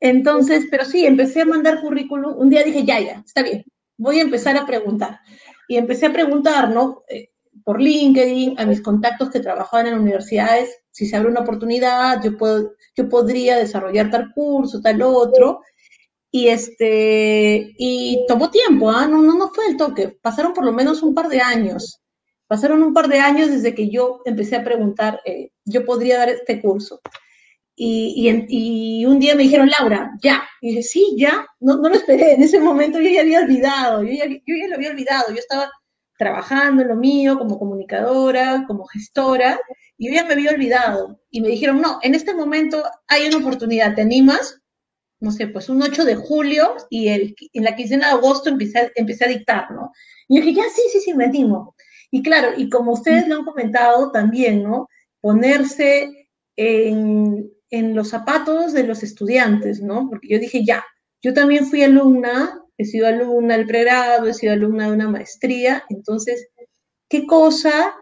Entonces, 0.00 0.66
pero 0.70 0.84
sí, 0.84 1.06
empecé 1.06 1.42
a 1.42 1.46
mandar 1.46 1.80
currículum. 1.80 2.36
Un 2.36 2.50
día 2.50 2.62
dije, 2.62 2.84
ya, 2.84 3.00
ya, 3.00 3.22
está 3.26 3.42
bien, 3.42 3.64
voy 3.96 4.18
a 4.18 4.22
empezar 4.22 4.56
a 4.56 4.66
preguntar. 4.66 5.20
Y 5.66 5.76
empecé 5.76 6.06
a 6.06 6.12
preguntar, 6.12 6.70
¿no? 6.70 7.02
Eh, 7.08 7.30
por 7.64 7.80
LinkedIn, 7.80 8.60
a 8.60 8.66
mis 8.66 8.82
contactos 8.82 9.30
que 9.30 9.40
trabajaban 9.40 9.86
en 9.86 9.98
universidades, 9.98 10.70
si 10.90 11.06
se 11.06 11.16
abre 11.16 11.30
una 11.30 11.40
oportunidad, 11.40 12.22
yo, 12.22 12.36
puedo, 12.36 12.74
yo 12.94 13.08
podría 13.08 13.56
desarrollar 13.56 14.10
tal 14.10 14.32
curso, 14.32 14.80
tal 14.80 15.02
otro. 15.02 15.62
Y, 16.30 16.48
este, 16.48 17.74
y 17.78 18.24
tomó 18.28 18.50
tiempo, 18.50 18.90
¿ah? 18.90 19.06
no, 19.06 19.22
no, 19.22 19.36
no 19.36 19.48
fue 19.48 19.66
el 19.68 19.76
toque, 19.76 20.18
pasaron 20.20 20.52
por 20.52 20.64
lo 20.64 20.72
menos 20.72 21.02
un 21.02 21.14
par 21.14 21.28
de 21.28 21.40
años. 21.40 22.00
Pasaron 22.46 22.82
un 22.82 22.92
par 22.92 23.08
de 23.08 23.18
años 23.18 23.50
desde 23.50 23.74
que 23.74 23.88
yo 23.88 24.20
empecé 24.24 24.56
a 24.56 24.64
preguntar, 24.64 25.20
eh, 25.24 25.50
yo 25.64 25.84
podría 25.84 26.18
dar 26.18 26.28
este 26.28 26.60
curso. 26.60 27.00
Y, 27.76 28.28
y, 28.48 29.00
y, 29.00 29.06
un 29.06 29.18
día 29.18 29.34
me 29.34 29.44
dijeron, 29.44 29.70
Laura, 29.78 30.12
ya. 30.22 30.44
Y 30.60 30.68
dije, 30.68 30.82
sí, 30.82 31.16
ya. 31.18 31.46
No, 31.60 31.76
no 31.76 31.88
lo 31.88 31.94
esperé. 31.94 32.34
En 32.34 32.42
ese 32.42 32.60
momento 32.60 33.00
yo 33.00 33.10
ya 33.10 33.22
había 33.22 33.40
olvidado. 33.40 34.02
Yo 34.04 34.12
ya, 34.12 34.26
yo 34.28 34.56
ya 34.56 34.68
lo 34.68 34.76
había 34.76 34.90
olvidado. 34.90 35.30
Yo 35.30 35.38
estaba 35.38 35.70
trabajando 36.18 36.82
en 36.82 36.88
lo 36.88 36.96
mío 36.96 37.38
como 37.38 37.58
comunicadora, 37.58 38.64
como 38.66 38.86
gestora, 38.86 39.60
y 39.96 40.08
yo 40.08 40.14
ya 40.14 40.24
me 40.24 40.34
había 40.34 40.50
olvidado. 40.50 41.20
Y 41.30 41.40
me 41.40 41.48
dijeron, 41.48 41.80
no, 41.80 41.98
en 42.02 42.14
este 42.14 42.34
momento 42.34 42.82
hay 43.08 43.26
una 43.26 43.38
oportunidad, 43.38 43.94
¿te 43.94 44.02
animas? 44.02 44.60
No 45.20 45.30
sé, 45.30 45.48
pues 45.48 45.68
un 45.68 45.82
8 45.82 46.04
de 46.04 46.16
julio 46.16 46.76
y 46.90 47.08
el, 47.08 47.34
en 47.52 47.64
la 47.64 47.76
quincena 47.76 48.08
de 48.08 48.14
agosto 48.14 48.48
empecé, 48.50 48.92
empecé 48.94 49.24
a 49.24 49.28
dictar, 49.28 49.70
¿no? 49.70 49.92
Y 50.28 50.40
dije, 50.40 50.54
ya, 50.54 50.64
sí, 50.74 50.82
sí, 50.92 51.00
sí, 51.00 51.14
me 51.14 51.24
animo. 51.24 51.74
Y 52.10 52.22
claro, 52.22 52.50
y 52.56 52.68
como 52.68 52.92
ustedes 52.92 53.26
lo 53.28 53.36
han 53.36 53.44
comentado 53.44 54.10
también, 54.12 54.62
¿no? 54.62 54.88
Ponerse 55.20 56.28
en, 56.56 57.50
en 57.70 57.94
los 57.94 58.08
zapatos 58.08 58.72
de 58.72 58.84
los 58.84 59.02
estudiantes, 59.02 59.80
¿no? 59.80 60.08
Porque 60.08 60.28
yo 60.28 60.38
dije, 60.38 60.64
ya, 60.64 60.84
yo 61.22 61.32
también 61.32 61.66
fui 61.66 61.82
alumna 61.82 62.63
he 62.78 62.84
sido 62.84 63.06
alumna 63.06 63.56
del 63.56 63.66
pregrado, 63.66 64.26
he 64.26 64.34
sido 64.34 64.52
alumna 64.52 64.88
de 64.88 64.94
una 64.94 65.08
maestría, 65.08 65.84
entonces, 65.88 66.48
¿qué 67.08 67.26
cosa 67.26 67.94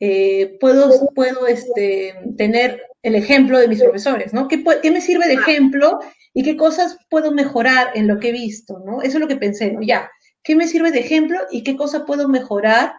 eh, 0.00 0.56
puedo, 0.60 1.10
puedo 1.14 1.46
este, 1.46 2.14
tener 2.36 2.82
el 3.02 3.14
ejemplo 3.14 3.58
de 3.58 3.68
mis 3.68 3.80
profesores, 3.80 4.32
¿no? 4.32 4.48
¿Qué, 4.48 4.62
¿Qué, 4.82 4.90
me 4.90 5.00
sirve 5.00 5.26
de 5.26 5.34
ejemplo 5.34 5.98
y 6.34 6.42
qué 6.42 6.56
cosas 6.56 6.96
puedo 7.10 7.32
mejorar 7.32 7.90
en 7.94 8.06
lo 8.06 8.18
que 8.18 8.28
he 8.28 8.32
visto, 8.32 8.82
¿no? 8.84 9.02
Eso 9.02 9.16
es 9.16 9.20
lo 9.20 9.28
que 9.28 9.36
pensé, 9.36 9.72
¿no? 9.72 9.80
Ya, 9.82 10.10
¿qué 10.42 10.54
me 10.56 10.68
sirve 10.68 10.90
de 10.90 11.00
ejemplo 11.00 11.38
y 11.50 11.62
qué 11.62 11.76
cosa 11.76 12.04
puedo 12.04 12.28
mejorar 12.28 12.94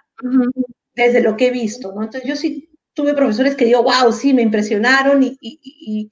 desde 0.94 1.22
lo 1.22 1.38
que 1.38 1.48
he 1.48 1.52
visto, 1.52 1.94
¿no? 1.94 2.04
Entonces, 2.04 2.28
yo 2.30 2.36
sí 2.36 2.70
tuve 2.94 3.14
profesores 3.14 3.56
que 3.56 3.66
digo, 3.66 3.84
wow, 3.84 4.12
sí, 4.12 4.34
me 4.34 4.42
impresionaron 4.42 5.24
y, 5.24 5.38
y, 5.40 5.60
y 5.64 6.10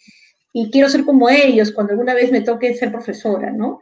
quiero 0.72 0.89
ser 0.89 1.04
como 1.06 1.30
ellos 1.30 1.72
cuando 1.72 1.93
alguna 1.93 2.13
vez 2.13 2.32
me 2.32 2.41
toque 2.41 2.74
ser 2.74 2.91
profesora, 2.91 3.52
¿no? 3.52 3.80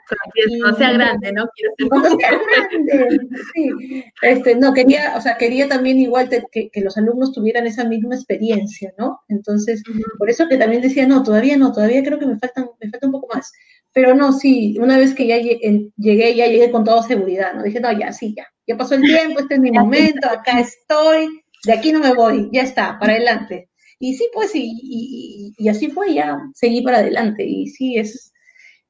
no 0.59 0.75
sea 0.75 0.91
grande, 0.91 1.31
¿no? 1.31 1.47
Quiero 1.55 1.73
ser 1.77 1.87
cuando 1.87 2.09
sea 2.17 2.29
grande, 2.69 3.19
sí. 3.53 4.03
Este, 4.21 4.55
no, 4.55 4.73
quería, 4.73 5.13
o 5.15 5.21
sea, 5.21 5.37
quería 5.37 5.67
también 5.67 5.99
igual 5.99 6.29
que, 6.29 6.69
que, 6.69 6.81
los 6.81 6.97
alumnos 6.97 7.31
tuvieran 7.31 7.65
esa 7.67 7.85
misma 7.85 8.15
experiencia, 8.15 8.93
¿no? 8.97 9.21
Entonces, 9.29 9.83
por 10.17 10.29
eso 10.29 10.47
que 10.47 10.57
también 10.57 10.81
decía, 10.81 11.07
no, 11.07 11.23
todavía 11.23 11.57
no, 11.57 11.71
todavía 11.71 12.03
creo 12.03 12.19
que 12.19 12.25
me 12.27 12.37
faltan, 12.37 12.69
me 12.81 12.89
falta 12.89 13.07
un 13.07 13.13
poco 13.13 13.33
más. 13.33 13.51
Pero 13.93 14.13
no, 14.13 14.33
sí, 14.33 14.77
una 14.79 14.97
vez 14.97 15.13
que 15.13 15.27
ya 15.27 15.37
llegué, 15.37 15.91
ya 16.35 16.47
llegué 16.47 16.71
con 16.71 16.83
toda 16.83 17.03
seguridad, 17.03 17.53
¿no? 17.53 17.63
Dije, 17.63 17.79
no, 17.79 17.91
ya, 17.97 18.11
sí, 18.11 18.33
ya, 18.35 18.45
ya 18.67 18.75
pasó 18.75 18.95
el 18.95 19.03
tiempo, 19.03 19.39
este 19.39 19.55
es 19.55 19.59
mi 19.61 19.71
momento, 19.71 20.29
acá 20.29 20.59
estoy, 20.59 21.29
de 21.63 21.73
aquí 21.73 21.93
no 21.93 21.99
me 21.99 22.13
voy, 22.13 22.49
ya 22.51 22.63
está, 22.63 22.97
para 22.99 23.13
adelante. 23.13 23.69
Y 23.99 24.15
sí, 24.15 24.29
pues, 24.33 24.51
y, 24.53 25.53
así 25.69 25.89
fue, 25.89 26.13
ya 26.13 26.37
seguí 26.53 26.81
para 26.81 26.99
adelante. 26.99 27.45
Y 27.45 27.67
sí, 27.67 27.97
es, 27.97 28.33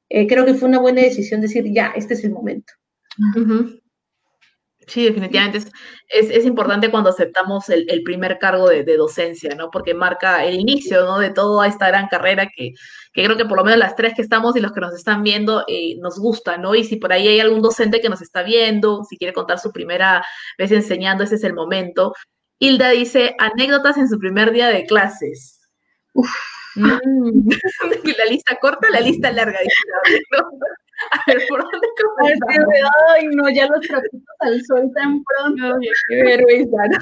eh, 0.08 0.26
creo 0.26 0.44
que 0.44 0.54
fue 0.54 0.68
una 0.68 0.80
buena 0.80 1.02
decisión 1.02 1.40
decir, 1.40 1.64
ya, 1.72 1.92
este 1.96 2.14
es 2.14 2.24
el 2.24 2.30
momento. 2.32 2.72
Sí, 4.86 5.04
definitivamente 5.04 5.58
es, 5.58 6.30
es, 6.30 6.46
importante 6.46 6.92
cuando 6.92 7.10
aceptamos 7.10 7.68
el, 7.70 8.02
primer 8.04 8.38
cargo 8.38 8.68
de, 8.68 8.84
docencia, 8.96 9.52
¿no? 9.56 9.68
Porque 9.70 9.94
marca 9.94 10.44
el 10.44 10.60
inicio, 10.60 11.04
¿no? 11.04 11.18
De 11.18 11.30
toda 11.30 11.66
esta 11.66 11.88
gran 11.88 12.06
carrera 12.06 12.48
que, 12.54 12.72
que 13.12 13.24
creo 13.24 13.36
que 13.36 13.46
por 13.46 13.58
lo 13.58 13.64
menos 13.64 13.80
las 13.80 13.96
tres 13.96 14.14
que 14.14 14.22
estamos 14.22 14.54
y 14.54 14.60
los 14.60 14.72
que 14.72 14.80
nos 14.80 14.94
están 14.94 15.24
viendo 15.24 15.64
eh, 15.66 15.96
nos 15.98 16.20
gusta, 16.20 16.56
¿no? 16.56 16.76
Y 16.76 16.84
si 16.84 16.96
por 16.96 17.12
ahí 17.12 17.26
hay 17.26 17.40
algún 17.40 17.62
docente 17.62 18.00
que 18.00 18.08
nos 18.08 18.22
está 18.22 18.44
viendo, 18.44 19.02
si 19.02 19.16
quiere 19.16 19.32
contar 19.32 19.58
su 19.58 19.72
primera 19.72 20.24
vez 20.56 20.70
enseñando, 20.70 21.24
ese 21.24 21.34
es 21.34 21.44
el 21.44 21.54
momento. 21.54 22.12
Hilda 22.58 22.90
dice, 22.90 23.34
anécdotas 23.38 23.96
en 23.98 24.08
su 24.08 24.18
primer 24.18 24.52
día 24.52 24.68
de 24.68 24.86
clases. 24.86 25.60
Uf. 26.14 26.30
Mm. 26.74 27.48
la 28.18 28.24
lista 28.26 28.58
corta, 28.60 28.90
la 28.90 29.00
lista 29.00 29.30
larga. 29.30 29.58
Dice, 29.60 29.74
A 31.10 31.20
ver, 31.26 31.42
¿por 31.48 31.62
dónde 31.62 31.88
comenzamos? 32.16 32.74
Ay, 33.14 33.26
no, 33.32 33.50
ya 33.50 33.66
los 33.66 33.80
trapitos 33.86 34.22
al 34.40 34.64
sol 34.64 34.90
tan 34.94 35.22
pronto. 35.24 35.78
qué 36.08 36.22
vergüenza, 36.22 36.76
¿no? 36.88 36.98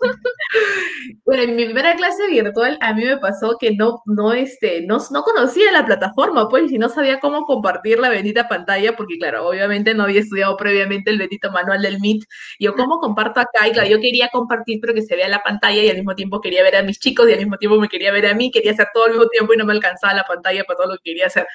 bueno, 1.24 1.42
en 1.44 1.56
mi 1.56 1.64
primera 1.66 1.94
clase 1.94 2.26
virtual 2.28 2.76
a 2.80 2.92
mí 2.92 3.04
me 3.04 3.18
pasó 3.18 3.56
que 3.58 3.70
no, 3.76 4.02
no, 4.06 4.32
este, 4.32 4.82
no, 4.82 4.98
no 5.10 5.22
conocía 5.22 5.70
la 5.70 5.86
plataforma, 5.86 6.48
pues, 6.48 6.72
y 6.72 6.78
no 6.78 6.88
sabía 6.88 7.20
cómo 7.20 7.44
compartir 7.44 8.00
la 8.00 8.08
bendita 8.08 8.48
pantalla, 8.48 8.96
porque 8.96 9.16
claro, 9.18 9.48
obviamente 9.48 9.94
no 9.94 10.04
había 10.04 10.20
estudiado 10.20 10.56
previamente 10.56 11.10
el 11.10 11.18
bendito 11.18 11.50
manual 11.52 11.82
del 11.82 12.00
Meet. 12.00 12.24
Yo, 12.58 12.74
¿cómo 12.74 12.98
comparto 12.98 13.40
acá? 13.40 13.68
Y 13.68 13.72
claro, 13.72 13.88
yo 13.88 14.00
quería 14.00 14.28
compartir, 14.32 14.80
pero 14.80 14.92
que 14.92 15.02
se 15.02 15.14
vea 15.14 15.28
la 15.28 15.42
pantalla 15.42 15.82
y 15.82 15.88
al 15.88 15.96
mismo 15.96 16.14
tiempo 16.14 16.40
quería 16.40 16.62
ver 16.62 16.76
a 16.76 16.82
mis 16.82 16.98
chicos 16.98 17.28
y 17.28 17.32
al 17.32 17.38
mismo 17.38 17.58
tiempo 17.58 17.78
me 17.78 17.88
quería 17.88 18.12
ver 18.12 18.26
a 18.26 18.34
mí, 18.34 18.50
quería 18.50 18.72
hacer 18.72 18.88
todo 18.92 19.04
al 19.04 19.10
mismo 19.10 19.28
tiempo 19.28 19.54
y 19.54 19.56
no 19.56 19.64
me 19.64 19.72
alcanzaba 19.72 20.14
la 20.14 20.24
pantalla 20.24 20.64
para 20.64 20.78
todo 20.78 20.88
lo 20.88 20.96
que 20.96 21.12
quería 21.12 21.26
hacer. 21.26 21.46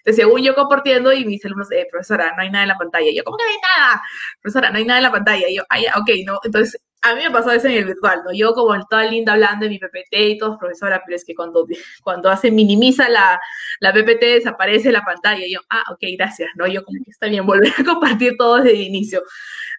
Entonces, 0.00 0.16
según 0.16 0.42
yo 0.42 0.54
compartiendo 0.54 1.12
y 1.12 1.24
mis 1.24 1.44
alumnos, 1.44 1.70
eh, 1.72 1.86
profesora, 1.90 2.34
no 2.36 2.42
hay 2.42 2.50
nada 2.50 2.64
en 2.64 2.68
la 2.68 2.78
pantalla. 2.78 3.10
Yo, 3.14 3.22
¿cómo 3.24 3.36
que 3.36 3.44
no 3.44 3.50
hay 3.50 3.56
nada? 3.76 4.02
Profesora, 4.42 4.70
no 4.70 4.78
hay 4.78 4.84
nada 4.84 4.98
en 4.98 5.04
la 5.04 5.12
pantalla. 5.12 5.48
Y 5.48 5.56
yo, 5.56 5.64
ah, 5.68 5.80
ya, 5.80 5.94
ok, 5.98 6.10
¿no? 6.26 6.40
Entonces, 6.44 6.80
a 7.02 7.14
mí 7.14 7.22
me 7.22 7.30
pasó 7.30 7.50
eso 7.50 7.66
en 7.66 7.74
el 7.74 7.84
virtual, 7.86 8.22
¿no? 8.24 8.32
Yo 8.32 8.52
como 8.54 8.74
toda 8.86 9.04
linda 9.04 9.32
hablando 9.32 9.64
de 9.64 9.70
mi 9.70 9.78
PPT 9.78 10.12
y 10.12 10.38
todo, 10.38 10.58
profesora, 10.58 11.02
pero 11.04 11.16
es 11.16 11.24
que 11.24 11.34
cuando, 11.34 11.66
cuando 12.02 12.30
hace, 12.30 12.50
minimiza 12.50 13.08
la, 13.08 13.40
la 13.80 13.92
PPT, 13.92 14.20
desaparece 14.20 14.92
la 14.92 15.02
pantalla. 15.04 15.44
Y 15.46 15.54
yo, 15.54 15.60
ah, 15.70 15.84
ok, 15.92 16.00
gracias, 16.18 16.50
¿no? 16.56 16.66
Yo 16.66 16.84
como 16.84 17.02
que 17.04 17.10
está 17.10 17.26
bien, 17.26 17.46
volver 17.46 17.72
a 17.78 17.84
compartir 17.84 18.36
todo 18.36 18.56
desde 18.56 18.72
el 18.72 18.82
inicio. 18.82 19.22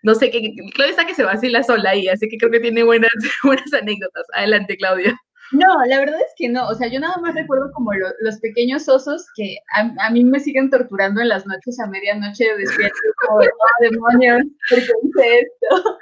No 0.04 0.16
sé, 0.16 0.32
qué, 0.32 0.54
Claudia 0.74 0.92
está 0.92 1.06
que 1.06 1.14
se 1.16 1.24
vacila 1.24 1.64
sola 1.64 1.92
ahí, 1.92 2.08
así 2.08 2.28
que 2.28 2.38
creo 2.38 2.52
que 2.52 2.60
tiene 2.60 2.84
buenas, 2.84 3.12
buenas 3.44 3.72
anécdotas. 3.74 4.26
Adelante, 4.34 4.78
Claudia. 4.78 5.16
No, 5.52 5.86
la 5.86 6.00
verdad 6.00 6.20
es 6.20 6.34
que 6.38 6.48
no. 6.48 6.68
O 6.68 6.76
sea, 6.76 6.88
yo 6.88 7.00
nada 7.00 7.16
más 7.22 7.36
recuerdo 7.36 7.72
como 7.74 7.92
los 7.94 8.40
pequeños 8.40 8.88
osos 8.88 9.28
que 9.36 9.58
a, 9.76 10.10
mí 10.10 10.24
me 10.24 10.40
siguen 10.40 10.70
torturando 10.70 11.22
en 11.22 11.30
las 11.30 11.46
noches 11.46 11.80
a 11.80 11.88
medianoche 11.88 12.56
despierto 12.58 12.98
como 13.28 13.40
oh, 13.40 13.44
demonios, 13.82 14.44
porque 14.70 14.86
hice 15.04 15.40
esto. 15.40 15.98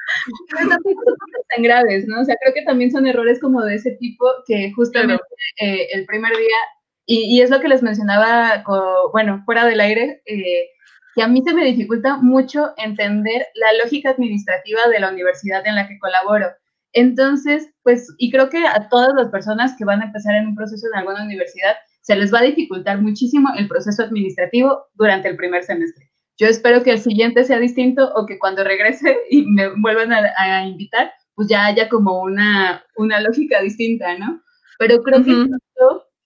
Pero 0.51 0.69
tampoco 0.69 1.01
son 1.03 1.43
tan 1.55 1.63
graves, 1.63 2.05
¿no? 2.07 2.21
O 2.21 2.25
sea, 2.25 2.35
creo 2.41 2.53
que 2.53 2.63
también 2.63 2.91
son 2.91 3.07
errores 3.07 3.39
como 3.39 3.63
de 3.63 3.75
ese 3.75 3.91
tipo 3.93 4.25
que 4.45 4.71
justamente 4.75 5.23
eh, 5.62 5.88
el 5.93 6.05
primer 6.05 6.35
día, 6.35 6.57
y, 7.05 7.41
es 7.41 7.49
lo 7.49 7.59
que 7.59 7.69
les 7.69 7.81
mencionaba, 7.81 8.63
bueno, 9.12 9.41
fuera 9.45 9.65
del 9.65 9.79
aire, 9.79 10.21
eh, 10.25 10.69
que 11.15 11.23
a 11.23 11.27
mí 11.27 11.41
se 11.43 11.55
me 11.55 11.65
dificulta 11.65 12.17
mucho 12.17 12.71
entender 12.77 13.47
la 13.55 13.73
lógica 13.83 14.12
administrativa 14.12 14.88
de 14.88 14.99
la 14.99 15.09
universidad 15.09 15.65
en 15.65 15.75
la 15.75 15.88
que 15.88 15.97
colaboro. 15.97 16.47
Entonces, 16.93 17.69
pues, 17.84 18.13
y 18.17 18.32
creo 18.32 18.49
que 18.49 18.65
a 18.65 18.89
todas 18.89 19.13
las 19.15 19.30
personas 19.30 19.75
que 19.78 19.86
van 19.86 20.02
a 20.02 20.06
empezar 20.06 20.36
en 20.36 20.47
un 20.47 20.56
proceso 20.56 20.88
en 20.88 20.99
alguna 20.99 21.23
universidad, 21.23 21.75
se 22.02 22.15
les 22.15 22.34
va 22.34 22.39
a 22.39 22.43
dificultar 22.43 23.02
muchísimo 23.02 23.49
el 23.58 23.67
proceso 23.67 24.04
administrativo 24.04 24.86
durante 24.95 25.30
el 25.30 25.36
primer 25.36 25.63
semestre. 25.63 26.10
Yo 26.38 26.47
espero 26.47 26.82
que 26.84 26.91
el 26.91 26.99
siguiente 26.99 27.43
sea 27.43 27.60
distinto 27.60 28.12
o 28.15 28.25
que 28.25 28.39
cuando 28.39 28.63
regrese 28.63 29.17
y 29.30 29.43
me 29.43 29.69
vuelvan 29.82 30.13
a, 30.13 30.65
invitar, 30.65 31.12
pues 31.36 31.47
ya 31.49 31.65
haya 31.65 31.89
como 31.89 32.21
una, 32.21 32.84
una 32.95 33.19
lógica 33.21 33.62
distinta, 33.62 34.17
¿no? 34.17 34.41
Pero 34.80 35.04
creo 35.04 35.23
que 35.23 35.47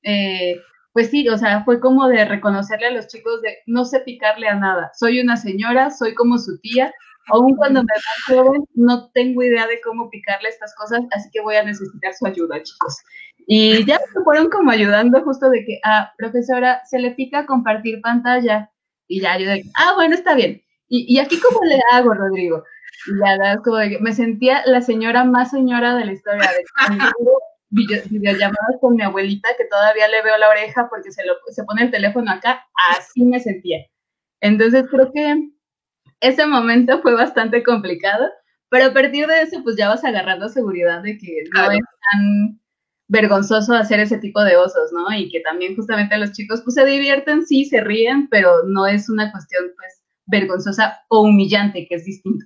eh, 0.04 0.62
pues 0.93 1.10
sí, 1.10 1.28
o 1.28 1.38
sea, 1.38 1.63
fue 1.63 1.80
como 1.80 2.08
de 2.08 2.23
reconocerle 2.23 2.88
a 2.88 2.91
los 2.91 3.08
chicos 3.08 3.41
de 3.41 3.58
no 3.65 3.84
sé 3.84 4.02
picarle 4.02 4.47
a 4.47 4.56
nada. 4.56 4.91
Soy 4.97 5.19
una 5.19 5.38
señora, 5.38 5.89
soy 5.89 6.13
como 6.13 6.38
su 6.38 6.60
tía, 6.60 6.93
Aún 7.27 7.55
cuando 7.55 7.81
me 7.81 7.93
veo 8.29 8.43
joven, 8.43 8.65
no 8.75 9.09
tengo 9.12 9.43
idea 9.43 9.65
de 9.67 9.79
cómo 9.81 10.09
picarle 10.09 10.49
estas 10.49 10.75
cosas, 10.75 11.01
así 11.12 11.29
que 11.31 11.41
voy 11.41 11.55
a 11.55 11.63
necesitar 11.63 12.13
su 12.13 12.25
ayuda, 12.25 12.62
chicos. 12.62 12.97
Y 13.47 13.86
ya 13.86 13.99
me 13.99 14.23
fueron 14.23 14.49
como 14.49 14.71
ayudando 14.71 15.21
justo 15.23 15.49
de 15.49 15.65
que, 15.65 15.79
ah, 15.83 16.13
profesora, 16.17 16.81
se 16.86 16.99
le 16.99 17.12
pica 17.12 17.45
compartir 17.45 18.01
pantalla. 18.01 18.69
Y 19.07 19.21
ya 19.21 19.38
yo 19.38 19.49
de, 19.49 19.63
ah, 19.75 19.93
bueno, 19.95 20.15
está 20.15 20.36
bien. 20.36 20.62
Y, 20.88 21.13
y 21.13 21.19
aquí 21.19 21.39
cómo 21.39 21.63
le 21.65 21.79
hago, 21.91 22.13
Rodrigo. 22.13 22.63
Y 23.07 23.19
ya 23.19 23.57
como 23.57 23.77
de 23.77 23.89
que 23.91 23.99
me 23.99 24.13
sentía 24.13 24.62
la 24.65 24.81
señora 24.81 25.23
más 25.23 25.51
señora 25.51 25.95
de 25.95 26.05
la 26.05 26.13
historia. 26.13 26.49
De 26.51 26.63
videollamadas 28.09 28.77
con 28.79 28.95
mi 28.95 29.03
abuelita, 29.03 29.49
que 29.57 29.65
todavía 29.65 30.07
le 30.07 30.21
veo 30.21 30.38
la 30.38 30.49
oreja 30.49 30.88
porque 30.89 31.12
se, 31.12 31.25
lo, 31.25 31.33
se 31.49 31.63
pone 31.63 31.83
el 31.83 31.91
teléfono 31.91 32.31
acá, 32.31 32.65
así 32.91 33.25
me 33.25 33.39
sentía. 33.39 33.79
Entonces 34.41 34.86
creo 34.91 35.12
que 35.12 35.49
ese 36.23 36.45
momento 36.45 37.01
fue 37.01 37.13
bastante 37.13 37.62
complicado, 37.63 38.29
pero 38.69 38.86
a 38.86 38.93
partir 38.93 39.27
de 39.27 39.41
eso, 39.41 39.62
pues 39.63 39.75
ya 39.77 39.89
vas 39.89 40.03
agarrando 40.03 40.49
seguridad 40.49 41.03
de 41.03 41.17
que 41.17 41.43
no 41.53 41.71
es 41.71 41.79
tan 42.12 42.59
vergonzoso 43.07 43.73
hacer 43.73 43.99
ese 43.99 44.17
tipo 44.17 44.43
de 44.43 44.55
osos, 44.55 44.91
¿no? 44.93 45.15
Y 45.15 45.29
que 45.29 45.41
también 45.41 45.75
justamente 45.75 46.17
los 46.17 46.31
chicos 46.31 46.62
pues 46.63 46.73
se 46.75 46.86
divierten, 46.86 47.45
sí, 47.45 47.65
se 47.65 47.81
ríen, 47.81 48.27
pero 48.29 48.63
no 48.65 48.88
es 48.88 49.09
una 49.09 49.31
cuestión 49.31 49.65
pues 49.75 50.01
vergonzosa 50.25 51.01
o 51.09 51.21
humillante, 51.21 51.86
que 51.88 51.95
es 51.95 52.05
distinto. 52.05 52.45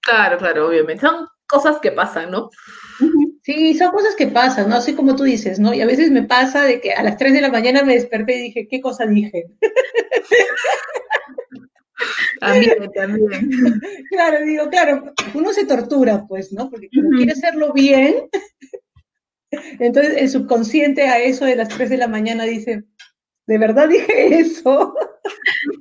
Claro, 0.00 0.38
claro, 0.38 0.68
obviamente. 0.68 1.02
Son 1.02 1.26
cosas 1.46 1.78
que 1.80 1.92
pasan, 1.92 2.30
¿no? 2.30 2.50
Sí, 3.42 3.74
son 3.74 3.92
cosas 3.92 4.16
que 4.16 4.26
pasan, 4.26 4.70
¿no? 4.70 4.76
Así 4.76 4.94
como 4.94 5.14
tú 5.14 5.24
dices, 5.24 5.60
¿no? 5.60 5.74
Y 5.74 5.82
a 5.82 5.86
veces 5.86 6.10
me 6.10 6.22
pasa 6.22 6.64
de 6.64 6.80
que 6.80 6.92
a 6.94 7.02
las 7.02 7.16
3 7.18 7.34
de 7.34 7.42
la 7.42 7.50
mañana 7.50 7.82
me 7.84 7.94
desperté 7.94 8.38
y 8.38 8.42
dije, 8.44 8.66
¿qué 8.68 8.80
cosa 8.80 9.06
dije? 9.06 9.44
También, 12.40 12.90
también. 12.94 13.80
Claro, 14.10 14.44
digo, 14.44 14.68
claro, 14.70 15.12
uno 15.34 15.52
se 15.52 15.66
tortura, 15.66 16.24
pues, 16.28 16.52
¿no? 16.52 16.70
Porque 16.70 16.88
quiere 16.88 17.32
hacerlo 17.32 17.72
bien, 17.72 18.28
entonces 19.78 20.16
el 20.16 20.28
subconsciente 20.28 21.02
a 21.02 21.20
eso 21.20 21.44
de 21.44 21.56
las 21.56 21.68
3 21.68 21.90
de 21.90 21.96
la 21.96 22.08
mañana 22.08 22.44
dice, 22.44 22.84
¿de 23.46 23.58
verdad 23.58 23.88
dije 23.88 24.38
eso? 24.38 24.94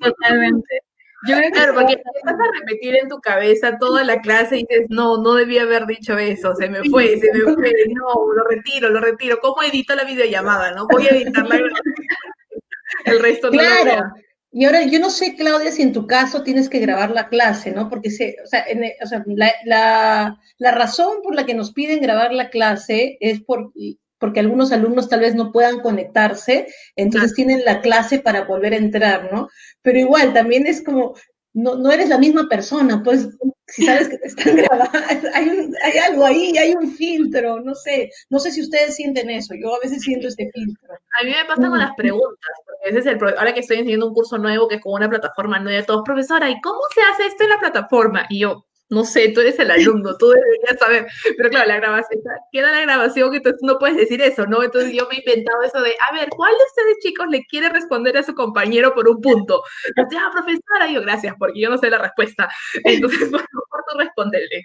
Totalmente. 0.02 0.82
Yo 1.26 1.38
creo 1.38 1.52
claro, 1.52 1.74
porque 1.74 2.02
vas 2.26 2.36
a 2.36 2.60
repetir 2.60 2.98
en 2.98 3.08
tu 3.08 3.18
cabeza 3.22 3.78
toda 3.78 4.04
la 4.04 4.20
clase 4.20 4.58
y 4.58 4.66
dices, 4.68 4.88
no, 4.90 5.18
no 5.22 5.36
debía 5.36 5.62
haber 5.62 5.86
dicho 5.86 6.18
eso, 6.18 6.54
se 6.54 6.68
me 6.68 6.84
fue, 6.90 7.18
se 7.18 7.32
me 7.32 7.54
fue, 7.54 7.74
no, 7.94 8.34
lo 8.34 8.44
retiro, 8.50 8.90
lo 8.90 9.00
retiro. 9.00 9.40
¿Cómo 9.42 9.64
edito 9.64 9.96
la 9.96 10.04
videollamada? 10.04 10.74
No 10.74 10.86
voy 10.86 11.08
a 11.08 11.12
editarla. 11.12 11.60
El 13.06 13.20
resto 13.22 13.50
no 13.50 13.54
claro. 13.54 14.14
Y 14.56 14.66
ahora, 14.66 14.84
yo 14.84 15.00
no 15.00 15.10
sé, 15.10 15.36
Claudia, 15.36 15.72
si 15.72 15.82
en 15.82 15.94
tu 15.94 16.06
caso 16.06 16.44
tienes 16.44 16.70
que 16.70 16.78
grabar 16.78 17.10
la 17.10 17.28
clase, 17.28 17.72
¿no? 17.72 17.90
Porque 17.90 18.12
se, 18.12 18.36
o 18.44 18.48
sea, 18.48 18.64
o 19.04 19.08
sea 19.08 19.24
la, 19.26 19.52
la, 19.66 20.40
la, 20.60 20.72
razón 20.72 21.24
por 21.24 21.34
la 21.34 21.46
que 21.48 21.56
nos 21.56 21.74
piden 21.74 22.02
grabar 22.02 22.32
la 22.32 22.52
clase 22.52 23.18
es 23.20 23.42
por, 23.42 23.74
porque 24.20 24.40
algunos 24.40 24.72
alumnos 24.72 25.10
tal 25.10 25.22
vez 25.22 25.34
no 25.34 25.52
puedan 25.52 25.80
conectarse, 25.80 26.68
entonces 26.96 27.34
tienen 27.34 27.66
la 27.66 27.82
clase 27.82 28.20
para 28.20 28.46
volver 28.46 28.74
a 28.74 28.78
entrar, 28.78 29.34
¿no? 29.34 29.50
Pero 29.82 29.98
igual, 29.98 30.34
también 30.34 30.68
es 30.68 30.84
como, 30.84 31.16
no, 31.54 31.76
no 31.76 31.92
eres 31.92 32.10
la 32.10 32.20
misma 32.20 32.48
persona, 32.48 33.02
pues 33.04 33.30
si 33.68 33.86
sabes 33.86 34.10
que 34.10 34.18
te 34.18 34.28
están 34.28 34.56
grabando, 34.58 35.00
hay, 35.34 35.50
un, 35.50 35.76
hay 35.84 35.98
algo 35.98 36.26
ahí, 36.26 36.58
hay 36.58 36.74
un 36.74 36.92
filtro, 36.92 37.60
no 37.62 37.74
sé, 37.76 38.12
no 38.30 38.40
sé 38.40 38.52
si 38.52 38.62
ustedes 38.62 38.96
sienten 38.96 39.30
eso, 39.30 39.54
yo 39.56 39.76
a 39.76 39.80
veces 39.80 40.02
siento 40.02 40.28
este 40.28 40.50
filtro. 40.54 40.94
A 41.20 41.24
mí 41.24 41.32
me 41.32 41.46
pasa 41.46 41.70
con 41.70 41.80
las 41.80 41.96
preguntas, 41.96 42.52
porque 42.66 42.90
ese 42.90 43.00
es 43.00 43.06
el 43.06 43.38
ahora 43.38 43.54
que 43.54 43.62
estoy 43.62 43.78
enseñando 43.78 44.08
un 44.08 44.14
curso 44.14 44.38
nuevo 44.38 44.68
que 44.68 44.76
es 44.76 44.82
con 44.82 44.94
una 44.94 45.10
plataforma 45.10 45.60
nueva, 45.60 45.86
todos, 45.86 46.04
profesora, 46.04 46.50
¿y 46.50 46.60
cómo 46.62 46.80
se 46.94 47.02
hace 47.02 47.28
esto 47.28 47.44
en 47.44 47.50
la 47.50 47.60
plataforma? 47.60 48.26
Y 48.30 48.40
yo, 48.40 48.66
no 48.90 49.06
sé, 49.06 49.30
tú 49.30 49.42
eres 49.42 49.58
el 49.60 49.72
alumno, 49.72 50.16
tú 50.18 50.30
deberías 50.30 50.78
saber. 50.80 51.08
Pero 51.38 51.50
claro, 51.50 51.68
la 51.68 51.78
grabación, 51.78 52.22
queda 52.52 52.72
la 52.72 52.82
grabación, 52.82 53.34
entonces 53.34 53.62
no 53.64 53.80
puedes 53.80 53.98
decir 53.98 54.22
eso, 54.22 54.46
¿no? 54.46 54.64
Entonces 54.64 54.94
yo 54.94 55.08
me 55.10 55.16
he 55.16 55.20
inventado 55.20 55.62
eso 55.64 55.82
de, 55.82 55.96
a 56.10 56.14
ver, 56.14 56.30
¿cuál 56.30 56.52
de 56.52 56.64
ustedes 56.64 56.98
chicos 57.02 57.28
le 57.30 57.44
quiere 57.46 57.70
responder 57.70 58.18
a 58.18 58.24
su 58.24 58.36
compañero 58.36 58.94
por 58.94 59.08
un 59.08 59.20
punto? 59.22 59.64
Entonces, 59.88 60.20
ah, 60.22 60.30
profesora, 60.32 60.92
yo 60.92 61.02
gracias, 61.02 61.36
porque 61.40 61.60
yo 61.60 61.70
no 61.70 61.78
sé 61.78 61.90
la 61.90 61.98
respuesta. 61.98 62.50
Entonces, 62.84 63.20
por 63.32 63.42
favor, 63.42 63.84
tú 63.92 63.98
responderle. 63.98 64.64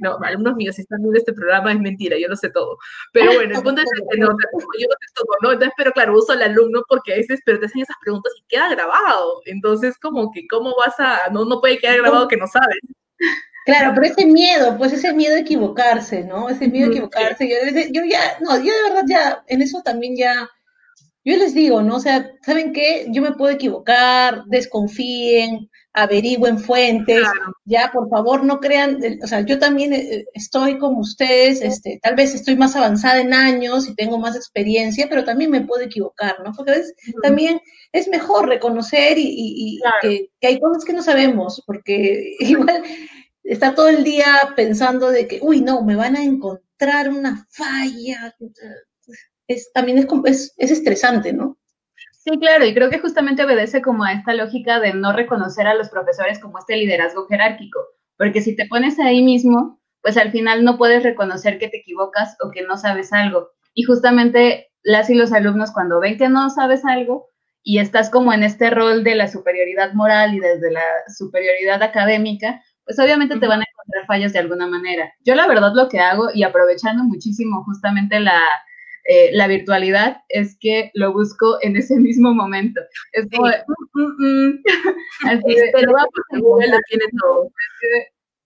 No, 0.00 0.18
alumnos 0.22 0.56
míos, 0.56 0.76
si 0.76 0.82
están 0.82 1.00
viendo 1.00 1.18
este 1.18 1.32
programa, 1.32 1.72
es 1.72 1.80
mentira, 1.80 2.16
yo 2.18 2.28
lo 2.28 2.36
sé 2.36 2.50
todo. 2.50 2.76
Pero 3.12 3.32
bueno, 3.34 3.56
el 3.56 3.62
punto 3.62 3.80
es 3.80 3.88
que 3.90 4.18
no, 4.18 4.26
yo 4.26 4.28
no 4.28 4.96
sé 5.00 5.06
todo, 5.14 5.36
¿no? 5.42 5.52
Entonces, 5.52 5.74
pero 5.76 5.92
claro, 5.92 6.16
uso 6.16 6.32
al 6.32 6.42
alumno 6.42 6.82
porque 6.88 7.14
a 7.14 7.16
veces, 7.16 7.40
pero 7.44 7.58
te 7.58 7.66
hacen 7.66 7.82
esas 7.82 7.96
preguntas 8.02 8.32
y 8.36 8.44
queda 8.48 8.68
grabado. 8.68 9.40
Entonces, 9.46 9.96
como 9.98 10.30
que, 10.32 10.46
¿cómo 10.48 10.74
vas 10.76 10.98
a, 10.98 11.30
no, 11.30 11.44
no 11.44 11.60
puede 11.60 11.78
quedar 11.78 11.98
grabado 11.98 12.28
que 12.28 12.36
no 12.36 12.46
sabes? 12.46 12.80
Claro, 13.66 13.92
pero 13.94 14.06
ese 14.06 14.26
miedo, 14.26 14.76
pues 14.78 14.92
ese 14.92 15.12
miedo 15.12 15.34
de 15.34 15.40
equivocarse, 15.40 16.24
¿no? 16.24 16.48
Ese 16.48 16.68
miedo 16.68 16.88
de 16.88 16.92
equivocarse. 16.94 17.48
Yo, 17.92 18.02
ya, 18.04 18.38
no, 18.40 18.56
yo 18.56 18.72
de 18.72 18.82
verdad 18.88 19.04
ya, 19.06 19.44
en 19.48 19.62
eso 19.62 19.82
también 19.82 20.16
ya, 20.16 20.48
yo 21.24 21.36
les 21.36 21.52
digo, 21.52 21.82
¿no? 21.82 21.96
O 21.96 22.00
sea, 22.00 22.30
¿saben 22.42 22.72
qué? 22.72 23.06
Yo 23.10 23.20
me 23.20 23.32
puedo 23.32 23.52
equivocar, 23.52 24.44
desconfíen, 24.46 25.68
averigüen 25.92 26.58
fuentes, 26.58 27.26
ya, 27.64 27.90
por 27.92 28.08
favor, 28.08 28.44
no 28.44 28.60
crean, 28.60 28.98
o 29.22 29.26
sea, 29.26 29.40
yo 29.40 29.58
también 29.58 29.92
eh, 29.92 30.24
estoy 30.32 30.78
como 30.78 31.00
ustedes, 31.00 31.60
este, 31.60 31.98
tal 32.02 32.14
vez 32.14 32.34
estoy 32.34 32.56
más 32.56 32.76
avanzada 32.76 33.20
en 33.20 33.34
años 33.34 33.88
y 33.88 33.94
tengo 33.94 34.18
más 34.18 34.36
experiencia, 34.36 35.08
pero 35.10 35.24
también 35.24 35.50
me 35.50 35.62
puedo 35.62 35.82
equivocar, 35.82 36.36
¿no? 36.44 36.52
Porque 36.56 36.72
a 36.72 36.76
veces 36.76 36.94
también 37.22 37.60
es 37.92 38.08
mejor 38.08 38.48
reconocer 38.48 39.18
y, 39.18 39.78
que, 40.00 40.30
que 40.40 40.46
hay 40.46 40.60
cosas 40.60 40.84
que 40.84 40.92
no 40.92 41.02
sabemos, 41.02 41.62
porque 41.66 42.36
igual 42.40 42.82
está 43.44 43.74
todo 43.74 43.88
el 43.88 44.04
día 44.04 44.52
pensando 44.56 45.10
de 45.10 45.26
que, 45.26 45.38
uy, 45.42 45.60
no, 45.60 45.82
me 45.82 45.96
van 45.96 46.16
a 46.16 46.24
encontrar 46.24 47.08
una 47.10 47.46
falla. 47.50 48.34
Es, 49.46 49.72
también 49.72 49.98
es, 49.98 50.54
es, 50.56 50.70
estresante, 50.70 51.32
¿no? 51.32 51.58
Sí, 52.12 52.38
claro, 52.38 52.66
y 52.66 52.74
creo 52.74 52.90
que 52.90 52.98
justamente 52.98 53.44
obedece 53.44 53.82
como 53.82 54.04
a 54.04 54.12
esta 54.12 54.34
lógica 54.34 54.78
de 54.78 54.92
no 54.94 55.12
reconocer 55.12 55.66
a 55.66 55.74
los 55.74 55.88
profesores 55.88 56.38
como 56.38 56.58
este 56.58 56.76
liderazgo 56.76 57.26
jerárquico, 57.26 57.80
porque 58.16 58.42
si 58.42 58.54
te 58.54 58.66
pones 58.66 58.98
ahí 58.98 59.22
mismo, 59.22 59.80
pues 60.02 60.16
al 60.16 60.30
final 60.30 60.64
no 60.64 60.76
puedes 60.76 61.02
reconocer 61.02 61.58
que 61.58 61.68
te 61.68 61.78
equivocas 61.78 62.36
o 62.44 62.50
que 62.50 62.62
no 62.62 62.76
sabes 62.76 63.12
algo. 63.12 63.50
Y 63.74 63.84
justamente 63.84 64.70
las 64.82 65.10
y 65.10 65.14
los 65.14 65.32
alumnos 65.32 65.72
cuando 65.72 66.00
ven 66.00 66.18
que 66.18 66.28
no 66.28 66.50
sabes 66.50 66.84
algo 66.84 67.28
y 67.62 67.78
estás 67.78 68.10
como 68.10 68.32
en 68.32 68.42
este 68.42 68.70
rol 68.70 69.04
de 69.04 69.14
la 69.14 69.28
superioridad 69.28 69.92
moral 69.92 70.34
y 70.34 70.40
desde 70.40 70.70
la 70.70 70.84
superioridad 71.14 71.82
académica, 71.82 72.62
pues 72.90 72.98
obviamente 72.98 73.38
te 73.38 73.46
van 73.46 73.60
a 73.60 73.66
encontrar 73.70 74.04
fallas 74.06 74.32
de 74.32 74.40
alguna 74.40 74.66
manera. 74.66 75.14
Yo 75.24 75.36
la 75.36 75.46
verdad 75.46 75.74
lo 75.76 75.88
que 75.88 76.00
hago 76.00 76.30
y 76.34 76.42
aprovechando 76.42 77.04
muchísimo 77.04 77.62
justamente 77.62 78.18
la, 78.18 78.42
eh, 79.04 79.30
la 79.32 79.46
virtualidad 79.46 80.22
es 80.28 80.58
que 80.58 80.90
lo 80.94 81.12
busco 81.12 81.58
en 81.62 81.76
ese 81.76 81.94
mismo 82.00 82.34
momento. 82.34 82.80
Es 83.12 83.28
como 83.30 83.46
mm, 83.46 83.52
mm, 83.94 84.26
mm". 84.26 84.62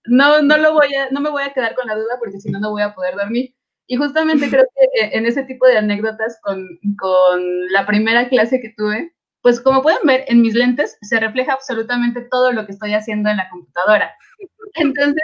No, 0.07 0.39
no 0.43 0.57
lo 0.57 0.73
voy 0.73 0.93
a, 0.93 1.09
no 1.09 1.19
me 1.19 1.31
voy 1.31 1.41
a 1.41 1.51
quedar 1.51 1.73
con 1.73 1.87
la 1.87 1.95
duda 1.95 2.19
porque 2.19 2.39
si 2.39 2.51
no, 2.51 2.59
no 2.59 2.69
voy 2.69 2.83
a 2.83 2.93
poder 2.93 3.15
dormir. 3.15 3.55
Y 3.87 3.95
justamente 3.95 4.47
creo 4.51 4.67
que 4.75 4.83
eh, 5.01 5.09
en 5.13 5.25
ese 5.25 5.45
tipo 5.45 5.65
de 5.65 5.79
anécdotas 5.79 6.39
con, 6.43 6.63
con 6.99 7.71
la 7.71 7.87
primera 7.87 8.29
clase 8.29 8.61
que 8.61 8.75
tuve, 8.77 9.14
pues 9.45 9.61
como 9.61 9.83
pueden 9.83 9.99
ver 10.05 10.25
en 10.27 10.41
mis 10.41 10.55
lentes 10.55 10.97
se 11.01 11.19
refleja 11.19 11.53
absolutamente 11.53 12.21
todo 12.31 12.51
lo 12.51 12.65
que 12.65 12.71
estoy 12.71 12.95
haciendo 12.95 13.29
en 13.29 13.37
la 13.37 13.47
computadora. 13.47 14.11
Entonces, 14.73 15.21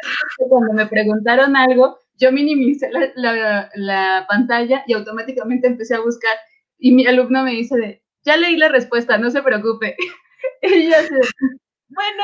cuando 0.47 0.73
me 0.73 0.85
preguntaron 0.85 1.55
algo, 1.55 1.97
yo 2.19 2.31
minimicé 2.31 2.91
la, 3.15 4.25
pantalla 4.29 4.83
y 4.85 4.93
automáticamente 4.93 5.65
empecé 5.65 5.95
a 5.95 6.01
buscar. 6.01 6.37
Y 6.77 6.91
mi 6.91 7.07
alumno 7.07 7.43
me 7.43 7.53
dice 7.53 7.75
de, 7.77 8.03
ya 8.23 8.37
leí 8.37 8.57
la 8.57 8.69
respuesta, 8.69 9.17
no 9.17 9.31
se 9.31 9.41
preocupe. 9.41 9.95
y 10.61 10.91
yo 10.91 10.97
así, 10.97 11.15
bueno, 11.89 12.23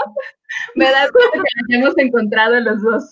me 0.75 0.91
da 0.91 1.09
cuenta 1.09 1.39
que 1.39 1.73
la 1.73 1.79
hemos 1.79 1.97
encontrado 1.97 2.59
los 2.59 2.83
dos. 2.83 3.11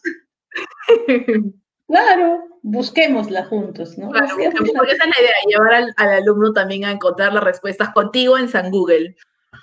Claro, 1.88 2.43
busquémosla 2.63 3.45
juntos, 3.45 3.98
¿no? 3.98 4.10
Claro, 4.10 4.38
esa 4.39 4.58
es 4.58 4.74
la 4.74 5.21
idea, 5.21 5.36
llevar 5.48 5.74
al, 5.74 6.10
alumno 6.10 6.52
también 6.52 6.86
a 6.86 6.91
encontrar 6.91 7.34
las 7.34 7.43
respuestas 7.43 7.89
contigo 7.93 8.38
en 8.38 8.50
San 8.50 8.71
Google. 8.71 9.15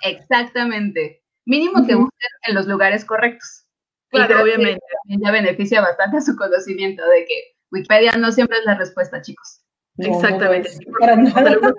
Exactamente. 0.03 1.21
Mínimo 1.45 1.85
que 1.85 1.95
busquen 1.95 2.29
en 2.47 2.55
los 2.55 2.65
lugares 2.67 3.03
correctos. 3.03 3.65
Claro, 4.09 4.41
obviamente. 4.41 4.79
Ya 5.07 5.31
beneficia 5.31 5.81
bastante 5.81 6.17
a 6.17 6.21
su 6.21 6.35
conocimiento 6.35 7.03
de 7.09 7.25
que 7.25 7.55
Wikipedia 7.71 8.13
no 8.13 8.31
siempre 8.31 8.59
es 8.59 8.65
la 8.65 8.75
respuesta, 8.75 9.21
chicos. 9.21 9.63
Exactamente. 9.97 10.69
los, 10.89 11.03
alumnos, 11.03 11.73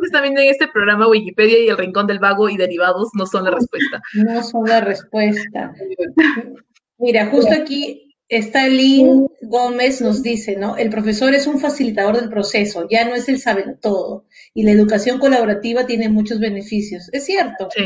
que 0.00 0.06
están 0.06 0.22
viendo 0.22 0.40
en 0.40 0.48
este 0.48 0.68
programa 0.68 1.08
Wikipedia 1.08 1.58
y 1.58 1.68
el 1.68 1.76
Rincón 1.76 2.06
del 2.06 2.18
Vago 2.18 2.48
y 2.48 2.56
derivados 2.56 3.10
no 3.14 3.26
son 3.26 3.44
la 3.44 3.50
respuesta. 3.50 4.00
No 4.14 4.42
son 4.42 4.64
la 4.64 4.80
respuesta. 4.80 5.72
Mira, 6.98 7.26
justo 7.26 7.52
aquí 7.54 8.07
Stalin 8.28 9.26
Gómez 9.42 10.00
nos 10.00 10.22
dice, 10.22 10.56
¿no? 10.56 10.76
El 10.76 10.90
profesor 10.90 11.34
es 11.34 11.46
un 11.46 11.58
facilitador 11.58 12.20
del 12.20 12.28
proceso, 12.28 12.86
ya 12.90 13.04
no 13.04 13.14
es 13.14 13.28
el 13.28 13.40
saber 13.40 13.78
todo. 13.80 14.26
Y 14.52 14.64
la 14.64 14.72
educación 14.72 15.18
colaborativa 15.18 15.86
tiene 15.86 16.08
muchos 16.08 16.38
beneficios. 16.38 17.08
Es 17.12 17.24
cierto. 17.24 17.68
Sí. 17.74 17.84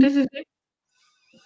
sí, 0.00 0.10
sí, 0.10 0.26
sí. 0.30 0.46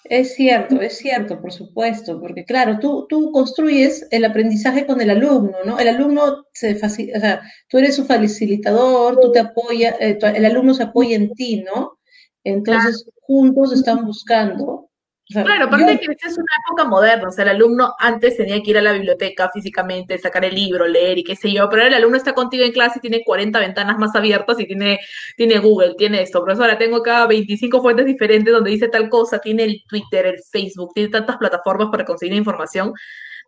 Es 0.04 0.34
cierto, 0.34 0.80
es 0.80 0.96
cierto, 0.96 1.38
por 1.38 1.52
supuesto, 1.52 2.18
porque 2.18 2.44
claro, 2.44 2.78
tú, 2.78 3.06
tú 3.10 3.30
construyes 3.30 4.06
el 4.10 4.24
aprendizaje 4.24 4.86
con 4.86 5.02
el 5.02 5.10
alumno, 5.10 5.58
¿no? 5.66 5.78
El 5.78 5.88
alumno 5.88 6.46
se 6.54 6.76
facilita, 6.76 7.18
o 7.18 7.20
sea, 7.20 7.42
tú 7.68 7.76
eres 7.76 7.96
su 7.96 8.06
facilitador, 8.06 9.20
tú 9.20 9.32
te 9.32 9.40
apoyas, 9.40 9.96
eh, 10.00 10.18
el 10.34 10.46
alumno 10.46 10.72
se 10.72 10.84
apoya 10.84 11.14
en 11.14 11.34
ti, 11.34 11.62
¿no? 11.62 11.98
Entonces, 12.42 13.04
juntos 13.20 13.74
están 13.74 14.06
buscando 14.06 14.87
claro, 15.28 15.66
aparte 15.66 15.98
que 15.98 16.12
esta 16.12 16.28
es 16.28 16.38
una 16.38 16.46
época 16.66 16.84
moderna, 16.84 17.28
o 17.28 17.30
sea, 17.30 17.44
el 17.44 17.50
alumno 17.50 17.94
antes 17.98 18.36
tenía 18.36 18.62
que 18.62 18.70
ir 18.70 18.78
a 18.78 18.82
la 18.82 18.92
biblioteca 18.92 19.50
físicamente, 19.52 20.18
sacar 20.18 20.44
el 20.44 20.54
libro, 20.54 20.86
leer 20.86 21.18
y 21.18 21.24
qué 21.24 21.36
sé 21.36 21.52
yo, 21.52 21.68
pero 21.68 21.82
el 21.82 21.94
alumno 21.94 22.16
está 22.16 22.32
contigo 22.34 22.64
en 22.64 22.72
clase 22.72 22.98
y 22.98 23.00
tiene 23.00 23.22
40 23.24 23.58
ventanas 23.60 23.98
más 23.98 24.14
abiertas 24.14 24.58
y 24.60 24.66
tiene, 24.66 24.98
tiene 25.36 25.58
Google, 25.58 25.94
tiene 25.96 26.22
esto. 26.22 26.42
Profesora, 26.44 26.78
tengo 26.78 26.98
acá 26.98 27.26
25 27.26 27.80
fuentes 27.80 28.06
diferentes 28.06 28.52
donde 28.52 28.70
dice 28.70 28.88
tal 28.88 29.08
cosa, 29.08 29.38
tiene 29.38 29.64
el 29.64 29.84
Twitter, 29.86 30.26
el 30.26 30.40
Facebook, 30.50 30.92
tiene 30.94 31.10
tantas 31.10 31.36
plataformas 31.36 31.88
para 31.90 32.04
conseguir 32.04 32.34
información 32.34 32.92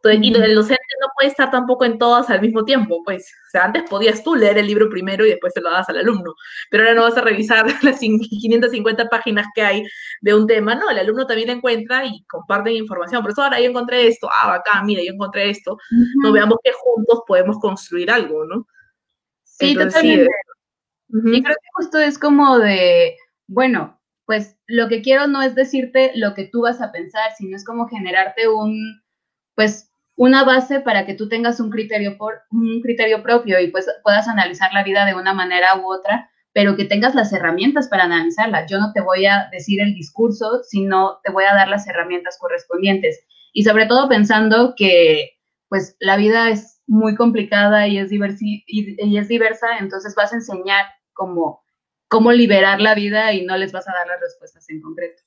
y 0.04 0.34
el 0.34 0.54
docente 0.54 0.82
no 1.00 1.08
puede 1.14 1.28
estar 1.28 1.50
tampoco 1.50 1.84
en 1.84 1.98
todas 1.98 2.30
al 2.30 2.40
mismo 2.40 2.64
tiempo, 2.64 3.02
pues, 3.04 3.30
o 3.48 3.50
sea, 3.50 3.64
antes 3.64 3.82
podías 3.88 4.22
tú 4.22 4.34
leer 4.34 4.56
el 4.56 4.66
libro 4.66 4.88
primero 4.88 5.26
y 5.26 5.30
después 5.30 5.52
te 5.52 5.60
lo 5.60 5.70
das 5.70 5.88
al 5.88 5.98
alumno, 5.98 6.34
pero 6.70 6.84
ahora 6.84 6.94
no 6.94 7.02
vas 7.02 7.16
a 7.18 7.20
revisar 7.20 7.66
las 7.82 7.98
550 7.98 9.08
páginas 9.08 9.46
que 9.54 9.62
hay 9.62 9.84
de 10.22 10.34
un 10.34 10.46
tema, 10.46 10.74
no, 10.74 10.88
el 10.90 10.98
alumno 10.98 11.26
también 11.26 11.50
encuentra 11.50 12.06
y 12.06 12.24
comparte 12.24 12.72
información, 12.72 13.22
por 13.22 13.32
eso 13.32 13.42
ahora 13.42 13.60
yo 13.60 13.68
encontré 13.68 14.06
esto, 14.06 14.28
ah, 14.32 14.54
acá, 14.54 14.82
mira, 14.84 15.02
yo 15.02 15.12
encontré 15.12 15.50
esto, 15.50 15.76
no 16.22 16.32
veamos 16.32 16.58
que 16.64 16.72
juntos 16.72 17.20
podemos 17.26 17.58
construir 17.58 18.10
algo, 18.10 18.44
¿no? 18.46 18.66
Sí, 19.44 19.74
totalmente. 19.74 20.30
Y 21.12 21.42
creo 21.42 21.56
que 21.56 21.68
justo 21.74 21.98
es 21.98 22.18
como 22.18 22.58
de, 22.58 23.16
bueno, 23.48 24.00
pues 24.26 24.56
lo 24.68 24.88
que 24.88 25.02
quiero 25.02 25.26
no 25.26 25.42
es 25.42 25.56
decirte 25.56 26.12
lo 26.14 26.34
que 26.34 26.44
tú 26.44 26.62
vas 26.62 26.80
a 26.80 26.92
pensar, 26.92 27.32
sino 27.36 27.56
es 27.56 27.64
como 27.64 27.88
generarte 27.88 28.48
un, 28.48 29.02
pues 29.56 29.89
una 30.20 30.44
base 30.44 30.80
para 30.80 31.06
que 31.06 31.14
tú 31.14 31.30
tengas 31.30 31.60
un 31.60 31.70
criterio, 31.70 32.18
por, 32.18 32.42
un 32.50 32.82
criterio 32.82 33.22
propio 33.22 33.58
y 33.58 33.68
pues 33.68 33.86
puedas 34.02 34.28
analizar 34.28 34.70
la 34.74 34.84
vida 34.84 35.06
de 35.06 35.14
una 35.14 35.32
manera 35.32 35.76
u 35.76 35.90
otra, 35.90 36.30
pero 36.52 36.76
que 36.76 36.84
tengas 36.84 37.14
las 37.14 37.32
herramientas 37.32 37.88
para 37.88 38.04
analizarla. 38.04 38.66
Yo 38.66 38.78
no 38.78 38.92
te 38.92 39.00
voy 39.00 39.24
a 39.24 39.48
decir 39.50 39.80
el 39.80 39.94
discurso, 39.94 40.62
sino 40.62 41.20
te 41.24 41.32
voy 41.32 41.44
a 41.44 41.54
dar 41.54 41.68
las 41.68 41.88
herramientas 41.88 42.36
correspondientes. 42.38 43.24
Y 43.54 43.64
sobre 43.64 43.86
todo 43.86 44.10
pensando 44.10 44.74
que 44.76 45.38
pues 45.70 45.96
la 46.00 46.18
vida 46.18 46.50
es 46.50 46.82
muy 46.86 47.14
complicada 47.14 47.88
y 47.88 47.96
es, 47.96 48.10
diversi 48.10 48.62
y, 48.66 49.16
es 49.16 49.28
diversa, 49.28 49.78
entonces 49.78 50.14
vas 50.14 50.34
a 50.34 50.36
enseñar 50.36 50.84
cómo, 51.14 51.64
cómo 52.08 52.30
liberar 52.30 52.82
la 52.82 52.94
vida 52.94 53.32
y 53.32 53.46
no 53.46 53.56
les 53.56 53.72
vas 53.72 53.88
a 53.88 53.92
dar 53.92 54.06
las 54.06 54.20
respuestas 54.20 54.68
en 54.68 54.82
concreto. 54.82 55.22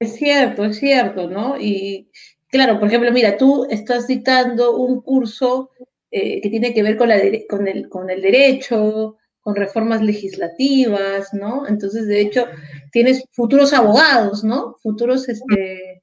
Es 0.00 0.16
cierto, 0.16 0.64
es 0.64 0.78
cierto, 0.78 1.28
¿no? 1.28 1.60
Y 1.60 2.10
claro, 2.50 2.78
por 2.78 2.88
ejemplo, 2.88 3.12
mira, 3.12 3.36
tú 3.36 3.66
estás 3.70 4.06
dictando 4.06 4.76
un 4.76 5.00
curso 5.00 5.70
eh, 6.10 6.40
que 6.40 6.50
tiene 6.50 6.74
que 6.74 6.82
ver 6.82 6.96
con, 6.96 7.08
la 7.08 7.20
con, 7.48 7.68
el, 7.68 7.88
con 7.88 8.10
el 8.10 8.20
derecho, 8.20 9.16
con 9.40 9.54
reformas 9.54 10.02
legislativas, 10.02 11.32
¿no? 11.32 11.66
Entonces, 11.66 12.06
de 12.06 12.20
hecho, 12.20 12.46
tienes 12.92 13.24
futuros 13.32 13.72
abogados, 13.72 14.44
¿no? 14.44 14.76
Futuros, 14.82 15.28
este... 15.28 16.02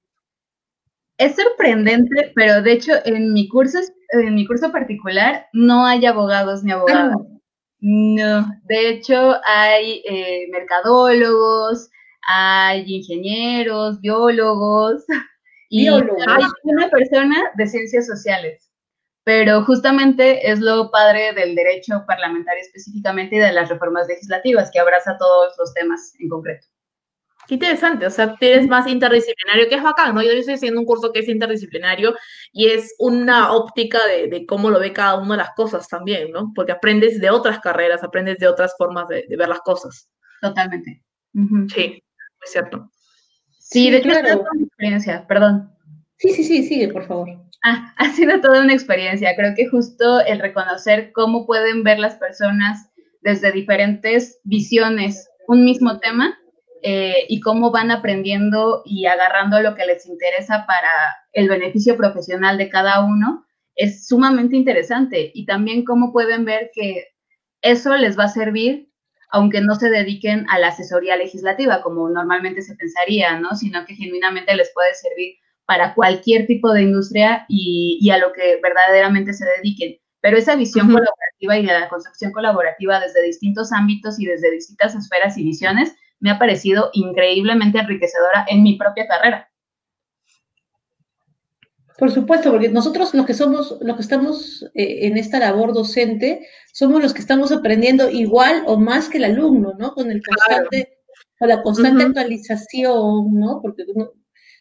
Es 1.17 1.35
sorprendente, 1.35 2.31
pero 2.35 2.61
de 2.61 2.73
hecho, 2.73 2.93
en 3.05 3.33
mi 3.33 3.47
curso, 3.47 3.79
en 4.11 4.35
mi 4.35 4.45
curso 4.45 4.71
particular, 4.71 5.47
no 5.51 5.85
hay 5.85 6.05
abogados 6.05 6.63
ni 6.63 6.71
abogadas. 6.71 7.15
Ah. 7.19 7.37
No, 7.79 8.47
de 8.65 8.89
hecho, 8.89 9.35
hay 9.45 10.03
eh, 10.07 10.47
mercadólogos, 10.51 11.89
hay 12.27 12.83
ingenieros, 12.87 13.99
biólogos 13.99 15.05
y 15.69 15.87
hay 15.87 16.43
una 16.63 16.89
persona 16.89 17.51
de 17.55 17.67
ciencias 17.67 18.07
sociales. 18.07 18.71
Pero 19.23 19.65
justamente 19.65 20.49
es 20.49 20.61
lo 20.61 20.89
padre 20.89 21.33
del 21.33 21.53
derecho 21.53 22.05
parlamentario 22.07 22.61
específicamente 22.61 23.35
y 23.35 23.39
de 23.39 23.51
las 23.51 23.67
reformas 23.67 24.07
legislativas, 24.07 24.71
que 24.71 24.79
abraza 24.79 25.17
todos 25.17 25.53
los 25.57 25.73
temas 25.73 26.13
en 26.19 26.29
concreto. 26.29 26.67
Qué 27.47 27.53
interesante, 27.53 28.05
o 28.05 28.09
sea, 28.09 28.35
tienes 28.35 28.67
más 28.67 28.87
interdisciplinario, 28.87 29.69
que 29.69 29.75
es 29.75 29.83
bacán, 29.83 30.13
¿no? 30.13 30.21
Yo 30.21 30.31
estoy 30.31 30.55
haciendo 30.55 30.81
un 30.81 30.85
curso 30.85 31.13
que 31.13 31.19
es 31.19 31.29
interdisciplinario 31.29 32.13
y 32.51 32.67
es 32.67 32.93
una 32.99 33.53
óptica 33.53 33.99
de, 34.05 34.45
cómo 34.45 34.69
lo 34.69 34.79
ve 34.79 34.91
cada 34.91 35.15
una 35.15 35.35
de 35.35 35.43
las 35.43 35.55
cosas 35.55 35.87
también, 35.87 36.31
¿no? 36.31 36.51
Porque 36.53 36.73
aprendes 36.73 37.21
de 37.21 37.29
otras 37.29 37.59
carreras, 37.59 38.03
aprendes 38.03 38.37
de 38.39 38.49
otras 38.49 38.75
formas 38.77 39.07
de, 39.07 39.25
ver 39.29 39.47
las 39.47 39.61
cosas. 39.61 40.09
Totalmente. 40.41 41.01
Sí, 41.73 42.03
es 42.43 42.51
cierto. 42.51 42.89
Sí, 43.69 43.91
de 43.91 43.97
hecho, 43.97 44.11
ha 44.11 44.15
sido 44.15 44.37
toda 44.39 44.51
una 44.53 44.63
experiencia, 44.63 45.27
perdón. 45.27 45.71
Sí, 46.17 46.29
sí, 46.29 46.43
sí, 46.45 46.63
sigue, 46.63 46.87
por 46.87 47.05
favor. 47.05 47.29
Ah, 47.65 47.93
ha 47.97 48.09
sido 48.11 48.39
toda 48.39 48.61
una 48.61 48.73
experiencia. 48.73 49.35
Creo 49.35 49.53
que 49.55 49.67
justo 49.67 50.21
el 50.21 50.39
reconocer 50.39 51.11
cómo 51.11 51.45
pueden 51.45 51.83
ver 51.83 51.99
las 51.99 52.15
personas 52.15 52.89
desde 53.21 53.51
diferentes 53.51 54.39
visiones 54.43 55.29
un 55.47 55.65
mismo 55.65 55.99
tema 55.99 56.37
eh, 56.81 57.25
y 57.27 57.41
cómo 57.41 57.71
van 57.71 57.91
aprendiendo 57.91 58.83
y 58.85 59.05
agarrando 59.05 59.61
lo 59.61 59.75
que 59.75 59.85
les 59.85 60.05
interesa 60.05 60.65
para 60.65 60.89
el 61.33 61.49
beneficio 61.49 61.97
profesional 61.97 62.57
de 62.57 62.69
cada 62.69 63.03
uno, 63.03 63.45
es 63.75 64.07
sumamente 64.07 64.55
interesante. 64.55 65.31
Y 65.33 65.45
también 65.45 65.83
cómo 65.83 66.13
pueden 66.13 66.45
ver 66.45 66.71
que 66.73 67.07
eso 67.61 67.97
les 67.97 68.17
va 68.17 68.25
a 68.25 68.29
servir 68.29 68.89
aunque 69.29 69.61
no 69.61 69.75
se 69.75 69.89
dediquen 69.89 70.45
a 70.49 70.59
la 70.59 70.69
asesoría 70.69 71.15
legislativa, 71.15 71.81
como 71.81 72.09
normalmente 72.09 72.61
se 72.61 72.75
pensaría, 72.75 73.39
¿no? 73.39 73.55
Sino 73.55 73.85
que 73.85 73.95
genuinamente 73.95 74.55
les 74.55 74.71
puede 74.73 74.93
servir 74.95 75.35
para 75.65 75.93
cualquier 75.93 76.47
tipo 76.47 76.71
de 76.71 76.83
industria 76.83 77.45
y, 77.49 78.09
a 78.09 78.17
lo 78.17 78.31
que 78.31 78.59
verdaderamente 78.63 79.33
se 79.33 79.45
dediquen. 79.57 79.97
Pero 80.21 80.37
esa 80.37 80.55
visión 80.55 80.87
colaborativa 80.87 81.57
y 81.57 81.65
de 81.65 81.79
la 81.79 81.89
construcción 81.89 82.31
colaborativa 82.31 82.99
desde 82.99 83.21
distintos 83.23 83.71
ámbitos 83.71 84.19
y 84.19 84.25
desde 84.25 84.51
distintas 84.51 84.95
esferas 84.95 85.37
y 85.37 85.43
visiones 85.43 85.93
me 86.19 86.31
ha 86.31 86.39
parecido 86.39 86.89
increíblemente 86.93 87.79
enriquecedora 87.79 88.45
en 88.47 88.63
mi 88.63 88.77
propia 88.77 89.07
carrera. 89.07 89.49
Por 91.97 92.11
supuesto, 92.11 92.51
porque 92.51 92.69
nosotros 92.69 93.13
los 93.15 93.25
que 93.25 93.33
somos, 93.33 93.77
los 93.81 93.95
que 93.95 94.01
estamos 94.03 94.63
eh, 94.75 95.07
en 95.07 95.17
esta 95.17 95.39
labor 95.39 95.73
docente, 95.73 96.47
somos 96.71 97.01
los 97.01 97.13
que 97.13 97.21
estamos 97.21 97.51
aprendiendo 97.51 98.09
igual 98.09 98.63
o 98.67 98.77
más 98.77 99.09
que 99.09 99.17
el 99.17 99.23
alumno, 99.23 99.73
¿no? 99.79 99.93
Con 99.93 100.11
el 100.11 100.21
constante, 100.23 100.99
con 101.39 101.49
la 101.49 101.63
constante 101.63 102.03
actualización, 102.03 103.33
¿no? 103.33 103.61
Porque 103.63 103.83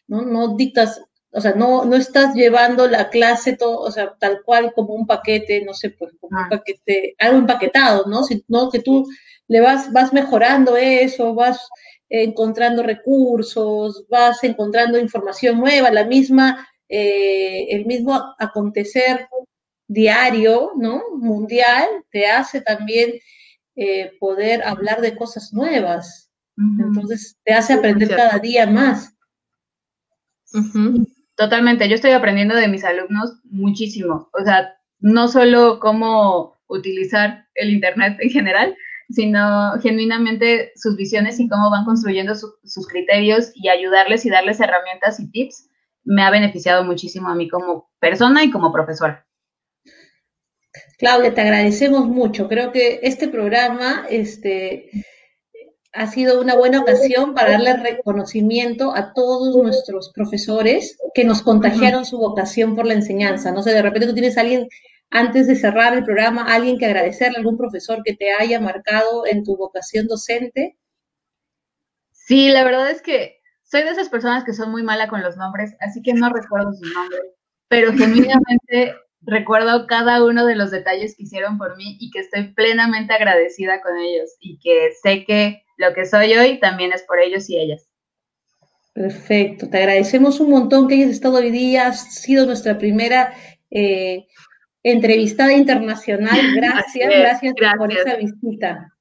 no, 0.07 0.21
no, 0.23 0.55
dictas, 0.55 0.99
o 1.31 1.39
sea, 1.39 1.53
no, 1.53 1.85
no 1.85 1.95
estás 1.95 2.33
llevando 2.33 2.87
la 2.87 3.09
clase 3.09 3.55
todo, 3.55 3.81
o 3.81 3.91
sea, 3.91 4.15
tal 4.19 4.41
cual 4.43 4.73
como 4.73 4.95
un 4.95 5.05
paquete, 5.05 5.63
no 5.63 5.75
sé, 5.75 5.91
pues 5.91 6.13
como 6.19 6.35
un 6.39 6.45
ah. 6.45 6.47
paquete, 6.49 7.15
algo 7.19 7.37
empaquetado, 7.37 8.05
¿no? 8.07 8.23
Sino 8.23 8.71
que 8.71 8.79
tú 8.79 9.05
le 9.47 9.61
vas, 9.61 9.93
vas 9.93 10.11
mejorando 10.11 10.75
eso, 10.75 11.35
vas 11.35 11.69
encontrando 12.09 12.81
recursos, 12.81 14.05
vas 14.09 14.43
encontrando 14.43 14.97
información 14.97 15.59
nueva, 15.59 15.91
la 15.91 16.05
misma, 16.05 16.67
eh, 16.89 17.67
el 17.69 17.85
mismo 17.85 18.35
acontecer 18.39 19.27
diario, 19.87 20.71
¿no? 20.77 21.03
Mundial, 21.17 21.87
te 22.11 22.27
hace 22.27 22.61
también 22.61 23.13
eh, 23.75 24.11
poder 24.19 24.63
hablar 24.63 25.01
de 25.01 25.15
cosas 25.15 25.53
nuevas. 25.53 26.29
Entonces, 26.57 27.37
te 27.43 27.53
hace 27.53 27.73
aprender 27.73 28.09
cada 28.09 28.39
día 28.39 28.65
más. 28.65 29.13
Totalmente, 31.35 31.87
yo 31.87 31.93
estoy 31.93 32.11
aprendiendo 32.11 32.55
de 32.55 32.67
mis 32.67 32.83
alumnos 32.83 33.39
muchísimo. 33.43 34.27
O 34.33 34.43
sea, 34.43 34.75
no 34.99 35.27
solo 35.27 35.79
cómo 35.79 36.57
utilizar 36.67 37.45
el 37.53 37.69
Internet 37.69 38.17
en 38.19 38.31
general, 38.31 38.75
sino 39.09 39.79
genuinamente 39.81 40.71
sus 40.75 40.97
visiones 40.97 41.39
y 41.39 41.47
cómo 41.47 41.69
van 41.69 41.85
construyendo 41.85 42.33
sus 42.35 42.87
criterios 42.87 43.51
y 43.55 43.69
ayudarles 43.69 44.25
y 44.25 44.29
darles 44.29 44.59
herramientas 44.59 45.19
y 45.19 45.29
tips, 45.29 45.69
me 46.07 46.23
ha 46.23 46.31
beneficiado 46.31 46.85
muchísimo 46.85 47.27
a 47.27 47.35
mí 47.35 47.49
como 47.49 47.89
persona 47.99 48.43
y 48.43 48.49
como 48.49 48.71
profesora. 48.71 49.27
Claudia, 50.97 51.33
te 51.33 51.41
agradecemos 51.41 52.07
mucho. 52.07 52.47
Creo 52.47 52.71
que 52.71 53.01
este 53.03 53.27
programa 53.27 54.05
este, 54.09 54.89
ha 55.91 56.07
sido 56.07 56.39
una 56.39 56.55
buena 56.55 56.79
ocasión 56.79 57.33
para 57.33 57.51
darle 57.51 57.75
reconocimiento 57.75 58.95
a 58.95 59.13
todos 59.13 59.55
nuestros 59.57 60.11
profesores 60.13 60.97
que 61.13 61.25
nos 61.25 61.41
contagiaron 61.41 62.05
su 62.05 62.17
vocación 62.17 62.75
por 62.75 62.85
la 62.85 62.93
enseñanza. 62.93 63.51
No 63.51 63.61
sé, 63.61 63.73
de 63.73 63.81
repente 63.81 64.07
tú 64.07 64.13
tienes 64.13 64.37
a 64.37 64.41
alguien 64.41 64.67
antes 65.09 65.47
de 65.47 65.55
cerrar 65.55 65.93
el 65.93 66.05
programa, 66.05 66.53
alguien 66.53 66.77
que 66.77 66.85
agradecerle, 66.85 67.37
algún 67.37 67.57
profesor 67.57 68.01
que 68.03 68.15
te 68.15 68.31
haya 68.31 68.59
marcado 68.61 69.25
en 69.25 69.43
tu 69.43 69.57
vocación 69.57 70.07
docente? 70.07 70.77
Sí, 72.11 72.49
la 72.49 72.63
verdad 72.63 72.91
es 72.91 73.01
que 73.01 73.36
soy 73.69 73.83
de 73.83 73.91
esas 73.91 74.09
personas 74.09 74.43
que 74.43 74.53
son 74.53 74.71
muy 74.71 74.83
mala 74.83 75.07
con 75.07 75.21
los 75.21 75.37
nombres, 75.37 75.75
así 75.79 76.01
que 76.01 76.13
no 76.13 76.29
recuerdo 76.29 76.73
su 76.73 76.85
nombre, 76.93 77.19
pero 77.67 77.91
genuinamente 77.91 78.95
recuerdo 79.21 79.87
cada 79.87 80.23
uno 80.23 80.45
de 80.45 80.55
los 80.55 80.71
detalles 80.71 81.15
que 81.15 81.23
hicieron 81.23 81.57
por 81.57 81.75
mí 81.75 81.97
y 81.99 82.09
que 82.11 82.19
estoy 82.19 82.53
plenamente 82.53 83.13
agradecida 83.13 83.81
con 83.81 83.97
ellos 83.97 84.35
y 84.39 84.57
que 84.59 84.91
sé 85.03 85.25
que 85.25 85.63
lo 85.77 85.93
que 85.93 86.05
soy 86.05 86.33
hoy 86.35 86.59
también 86.59 86.93
es 86.93 87.03
por 87.03 87.19
ellos 87.19 87.49
y 87.49 87.57
ellas. 87.57 87.89
Perfecto, 88.93 89.69
te 89.69 89.77
agradecemos 89.77 90.39
un 90.39 90.49
montón 90.49 90.87
que 90.87 90.95
hayas 90.95 91.11
estado 91.11 91.37
hoy 91.37 91.51
día, 91.51 91.87
has 91.87 92.15
sido 92.15 92.45
nuestra 92.45 92.77
primera 92.77 93.33
eh, 93.69 94.25
entrevistada 94.81 95.53
internacional. 95.53 96.39
Gracias, 96.55 97.09
gracias, 97.09 97.53
por 97.77 97.91
esa 97.91 98.15
visita. 98.15 98.96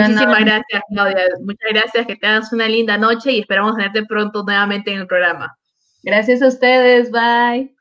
Muchísimas 0.00 0.40
gracias, 0.40 0.82
Claudia. 0.90 1.24
Muchas 1.40 1.70
gracias, 1.70 2.06
que 2.06 2.16
tengas 2.16 2.52
una 2.52 2.68
linda 2.68 2.98
noche 2.98 3.32
y 3.32 3.40
esperamos 3.40 3.76
tenerte 3.76 4.04
pronto 4.04 4.42
nuevamente 4.42 4.92
en 4.92 5.00
el 5.00 5.06
programa. 5.06 5.56
Gracias 6.02 6.42
a 6.42 6.48
ustedes, 6.48 7.10
bye. 7.10 7.74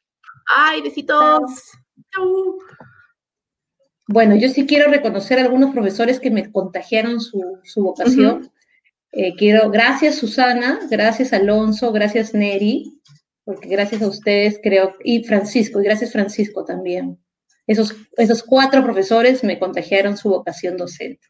Ay, 0.48 0.82
besitos. 0.82 1.42
Chau. 2.14 2.58
Bueno, 4.08 4.36
yo 4.36 4.50
sí 4.50 4.66
quiero 4.66 4.92
reconocer 4.92 5.40
a 5.40 5.44
algunos 5.44 5.72
profesores 5.74 6.20
que 6.20 6.30
me 6.30 6.52
contagiaron 6.52 7.20
su, 7.22 7.62
vocación. 7.78 8.52
Eh, 9.12 9.36
quiero, 9.36 9.70
gracias 9.70 10.16
Susana, 10.16 10.80
gracias 10.90 11.34
Alonso, 11.34 11.92
gracias 11.92 12.34
Neri, 12.34 13.00
porque 13.46 13.70
gracias 13.70 14.02
a 14.02 14.08
ustedes 14.08 14.60
creo, 14.62 14.96
y 15.04 15.24
Francisco, 15.24 15.80
y 15.80 15.86
gracias 15.86 16.12
Francisco 16.12 16.66
también. 16.66 17.18
Esos, 17.66 17.96
esos 18.18 18.44
cuatro 18.44 18.84
profesores 18.84 19.44
me 19.44 19.60
contagiaron 19.60 20.18
su 20.18 20.30
vocación 20.30 20.78
docente. 20.78 21.26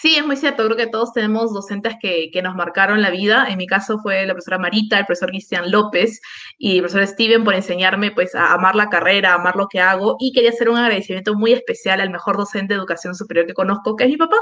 Sí, 0.00 0.14
es 0.14 0.24
muy 0.24 0.36
cierto. 0.36 0.64
Creo 0.64 0.76
que 0.76 0.86
todos 0.86 1.12
tenemos 1.12 1.52
docentes 1.52 1.96
que, 2.00 2.30
nos 2.40 2.54
marcaron 2.54 3.02
la 3.02 3.10
vida. 3.10 3.48
En 3.48 3.58
mi 3.58 3.66
caso 3.66 3.98
fue 3.98 4.24
la 4.26 4.32
profesora 4.32 4.56
Marita, 4.56 4.96
el 4.96 5.06
profesor 5.06 5.30
Cristian 5.30 5.72
López 5.72 6.20
y 6.56 6.76
el 6.76 6.82
profesor 6.82 7.04
Steven 7.08 7.42
por 7.42 7.54
enseñarme 7.54 8.12
pues 8.12 8.32
a 8.36 8.52
amar 8.52 8.76
la 8.76 8.90
carrera, 8.90 9.32
a 9.32 9.34
amar 9.34 9.56
lo 9.56 9.66
que 9.66 9.80
hago. 9.80 10.14
Y 10.20 10.32
quería 10.32 10.50
hacer 10.50 10.68
un 10.68 10.76
agradecimiento 10.76 11.34
muy 11.34 11.52
especial 11.52 12.00
al 12.00 12.10
mejor 12.10 12.36
docente 12.36 12.74
de 12.74 12.78
educación 12.78 13.16
superior 13.16 13.46
que 13.46 13.54
conozco, 13.54 13.96
que 13.96 14.04
es 14.04 14.10
mi 14.10 14.16
papá, 14.16 14.36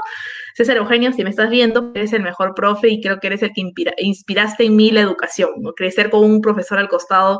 César 0.53 0.77
Eugenio. 0.77 1.11
Si 1.11 1.23
me 1.23 1.31
estás 1.31 1.49
viendo, 1.49 1.91
eres 1.95 2.13
el 2.13 2.21
mejor 2.21 2.53
profe 2.53 2.89
y 2.89 3.01
creo 3.01 3.19
que 3.19 3.25
eres 3.25 3.41
el 3.41 3.51
que 3.51 3.63
inspiraste 3.97 4.63
en 4.63 4.75
mí 4.75 4.91
la 4.91 5.01
educación. 5.01 5.49
Crecer 5.75 6.11
con 6.11 6.23
un 6.23 6.39
profesor 6.39 6.77
al 6.77 6.87
costado 6.87 7.39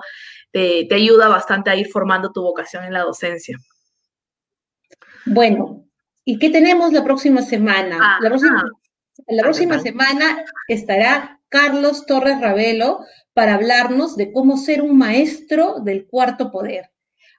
te 0.51 0.87
ayuda 0.91 1.27
bastante 1.27 1.69
a 1.69 1.75
ir 1.75 1.87
formando 1.89 2.31
tu 2.31 2.41
vocación 2.41 2.83
en 2.83 2.93
la 2.93 3.01
docencia. 3.01 3.59
Bueno, 5.23 5.86
¿y 6.27 6.37
qué 6.39 6.49
tenemos 6.49 6.91
la 6.91 7.05
próxima 7.05 7.41
semana? 7.41 7.97
Ah, 8.01 8.17
la 8.21 8.29
próxima, 9.43 9.75
ah. 9.75 9.79
semana 9.79 10.43
estará 10.67 11.39
Carlos 11.47 12.05
Torres 12.05 12.41
Ravelo 12.41 12.99
para 13.33 13.53
hablarnos 13.53 14.17
de 14.17 14.33
cómo 14.33 14.57
ser 14.57 14.81
un 14.81 14.97
maestro 14.97 15.79
del 15.79 16.05
cuarto 16.05 16.51
poder. 16.51 16.91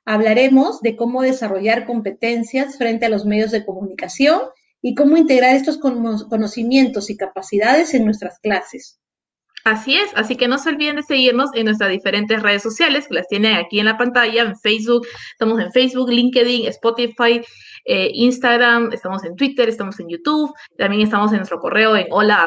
Hablaremos 0.07 0.81
de 0.81 0.97
cómo 0.97 1.21
desarrollar 1.21 1.85
competencias 1.85 2.79
frente 2.79 3.05
a 3.05 3.11
los 3.11 3.27
medios 3.27 3.51
de 3.51 3.67
comunicación 3.67 4.41
y 4.81 4.95
cómo 4.95 5.19
integrar 5.19 5.55
estos 5.55 5.77
conocimientos 5.77 7.11
y 7.11 7.17
capacidades 7.19 7.93
en 7.93 8.07
nuestras 8.07 8.39
clases. 8.39 8.99
Así 9.65 9.97
es, 9.97 10.09
así 10.15 10.37
que 10.37 10.49
no 10.49 10.57
se 10.57 10.71
olviden 10.71 10.97
de 10.97 11.03
seguirnos 11.03 11.51
en 11.53 11.67
nuestras 11.67 11.91
diferentes 11.91 12.43
redes 12.43 12.63
sociales, 12.63 13.07
que 13.07 13.17
las 13.17 13.29
tienen 13.29 13.57
aquí 13.57 13.81
en 13.81 13.85
la 13.85 13.99
pantalla, 13.99 14.43
en 14.45 14.57
Facebook, 14.57 15.07
estamos 15.33 15.61
en 15.61 15.71
Facebook, 15.73 16.09
LinkedIn, 16.11 16.69
Spotify, 16.69 17.43
eh, 17.89 18.11
Instagram, 18.13 18.93
estamos 18.93 19.25
en 19.25 19.35
Twitter, 19.35 19.69
estamos 19.69 19.99
en 19.99 20.09
YouTube, 20.09 20.53
también 20.77 21.03
estamos 21.03 21.33
en 21.33 21.39
nuestro 21.39 21.59
correo 21.59 21.97
en 21.97 22.07
hola 22.11 22.47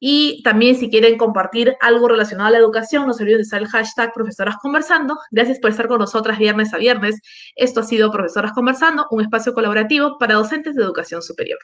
y 0.00 0.42
también 0.42 0.76
si 0.76 0.90
quieren 0.90 1.16
compartir 1.18 1.76
algo 1.80 2.08
relacionado 2.08 2.48
a 2.48 2.50
la 2.52 2.58
educación, 2.58 3.06
no 3.06 3.12
se 3.12 3.22
olviden 3.22 3.38
de 3.38 3.42
usar 3.42 3.62
el 3.62 3.68
hashtag 3.68 4.12
Profesoras 4.12 4.56
Conversando. 4.60 5.18
Gracias 5.30 5.58
por 5.58 5.70
estar 5.70 5.88
con 5.88 5.98
nosotras 5.98 6.38
viernes 6.38 6.72
a 6.74 6.78
viernes. 6.78 7.20
Esto 7.56 7.80
ha 7.80 7.84
sido 7.84 8.10
Profesoras 8.10 8.52
Conversando, 8.52 9.06
un 9.10 9.22
espacio 9.22 9.54
colaborativo 9.54 10.18
para 10.18 10.34
docentes 10.34 10.74
de 10.74 10.82
educación 10.82 11.22
superior. 11.22 11.58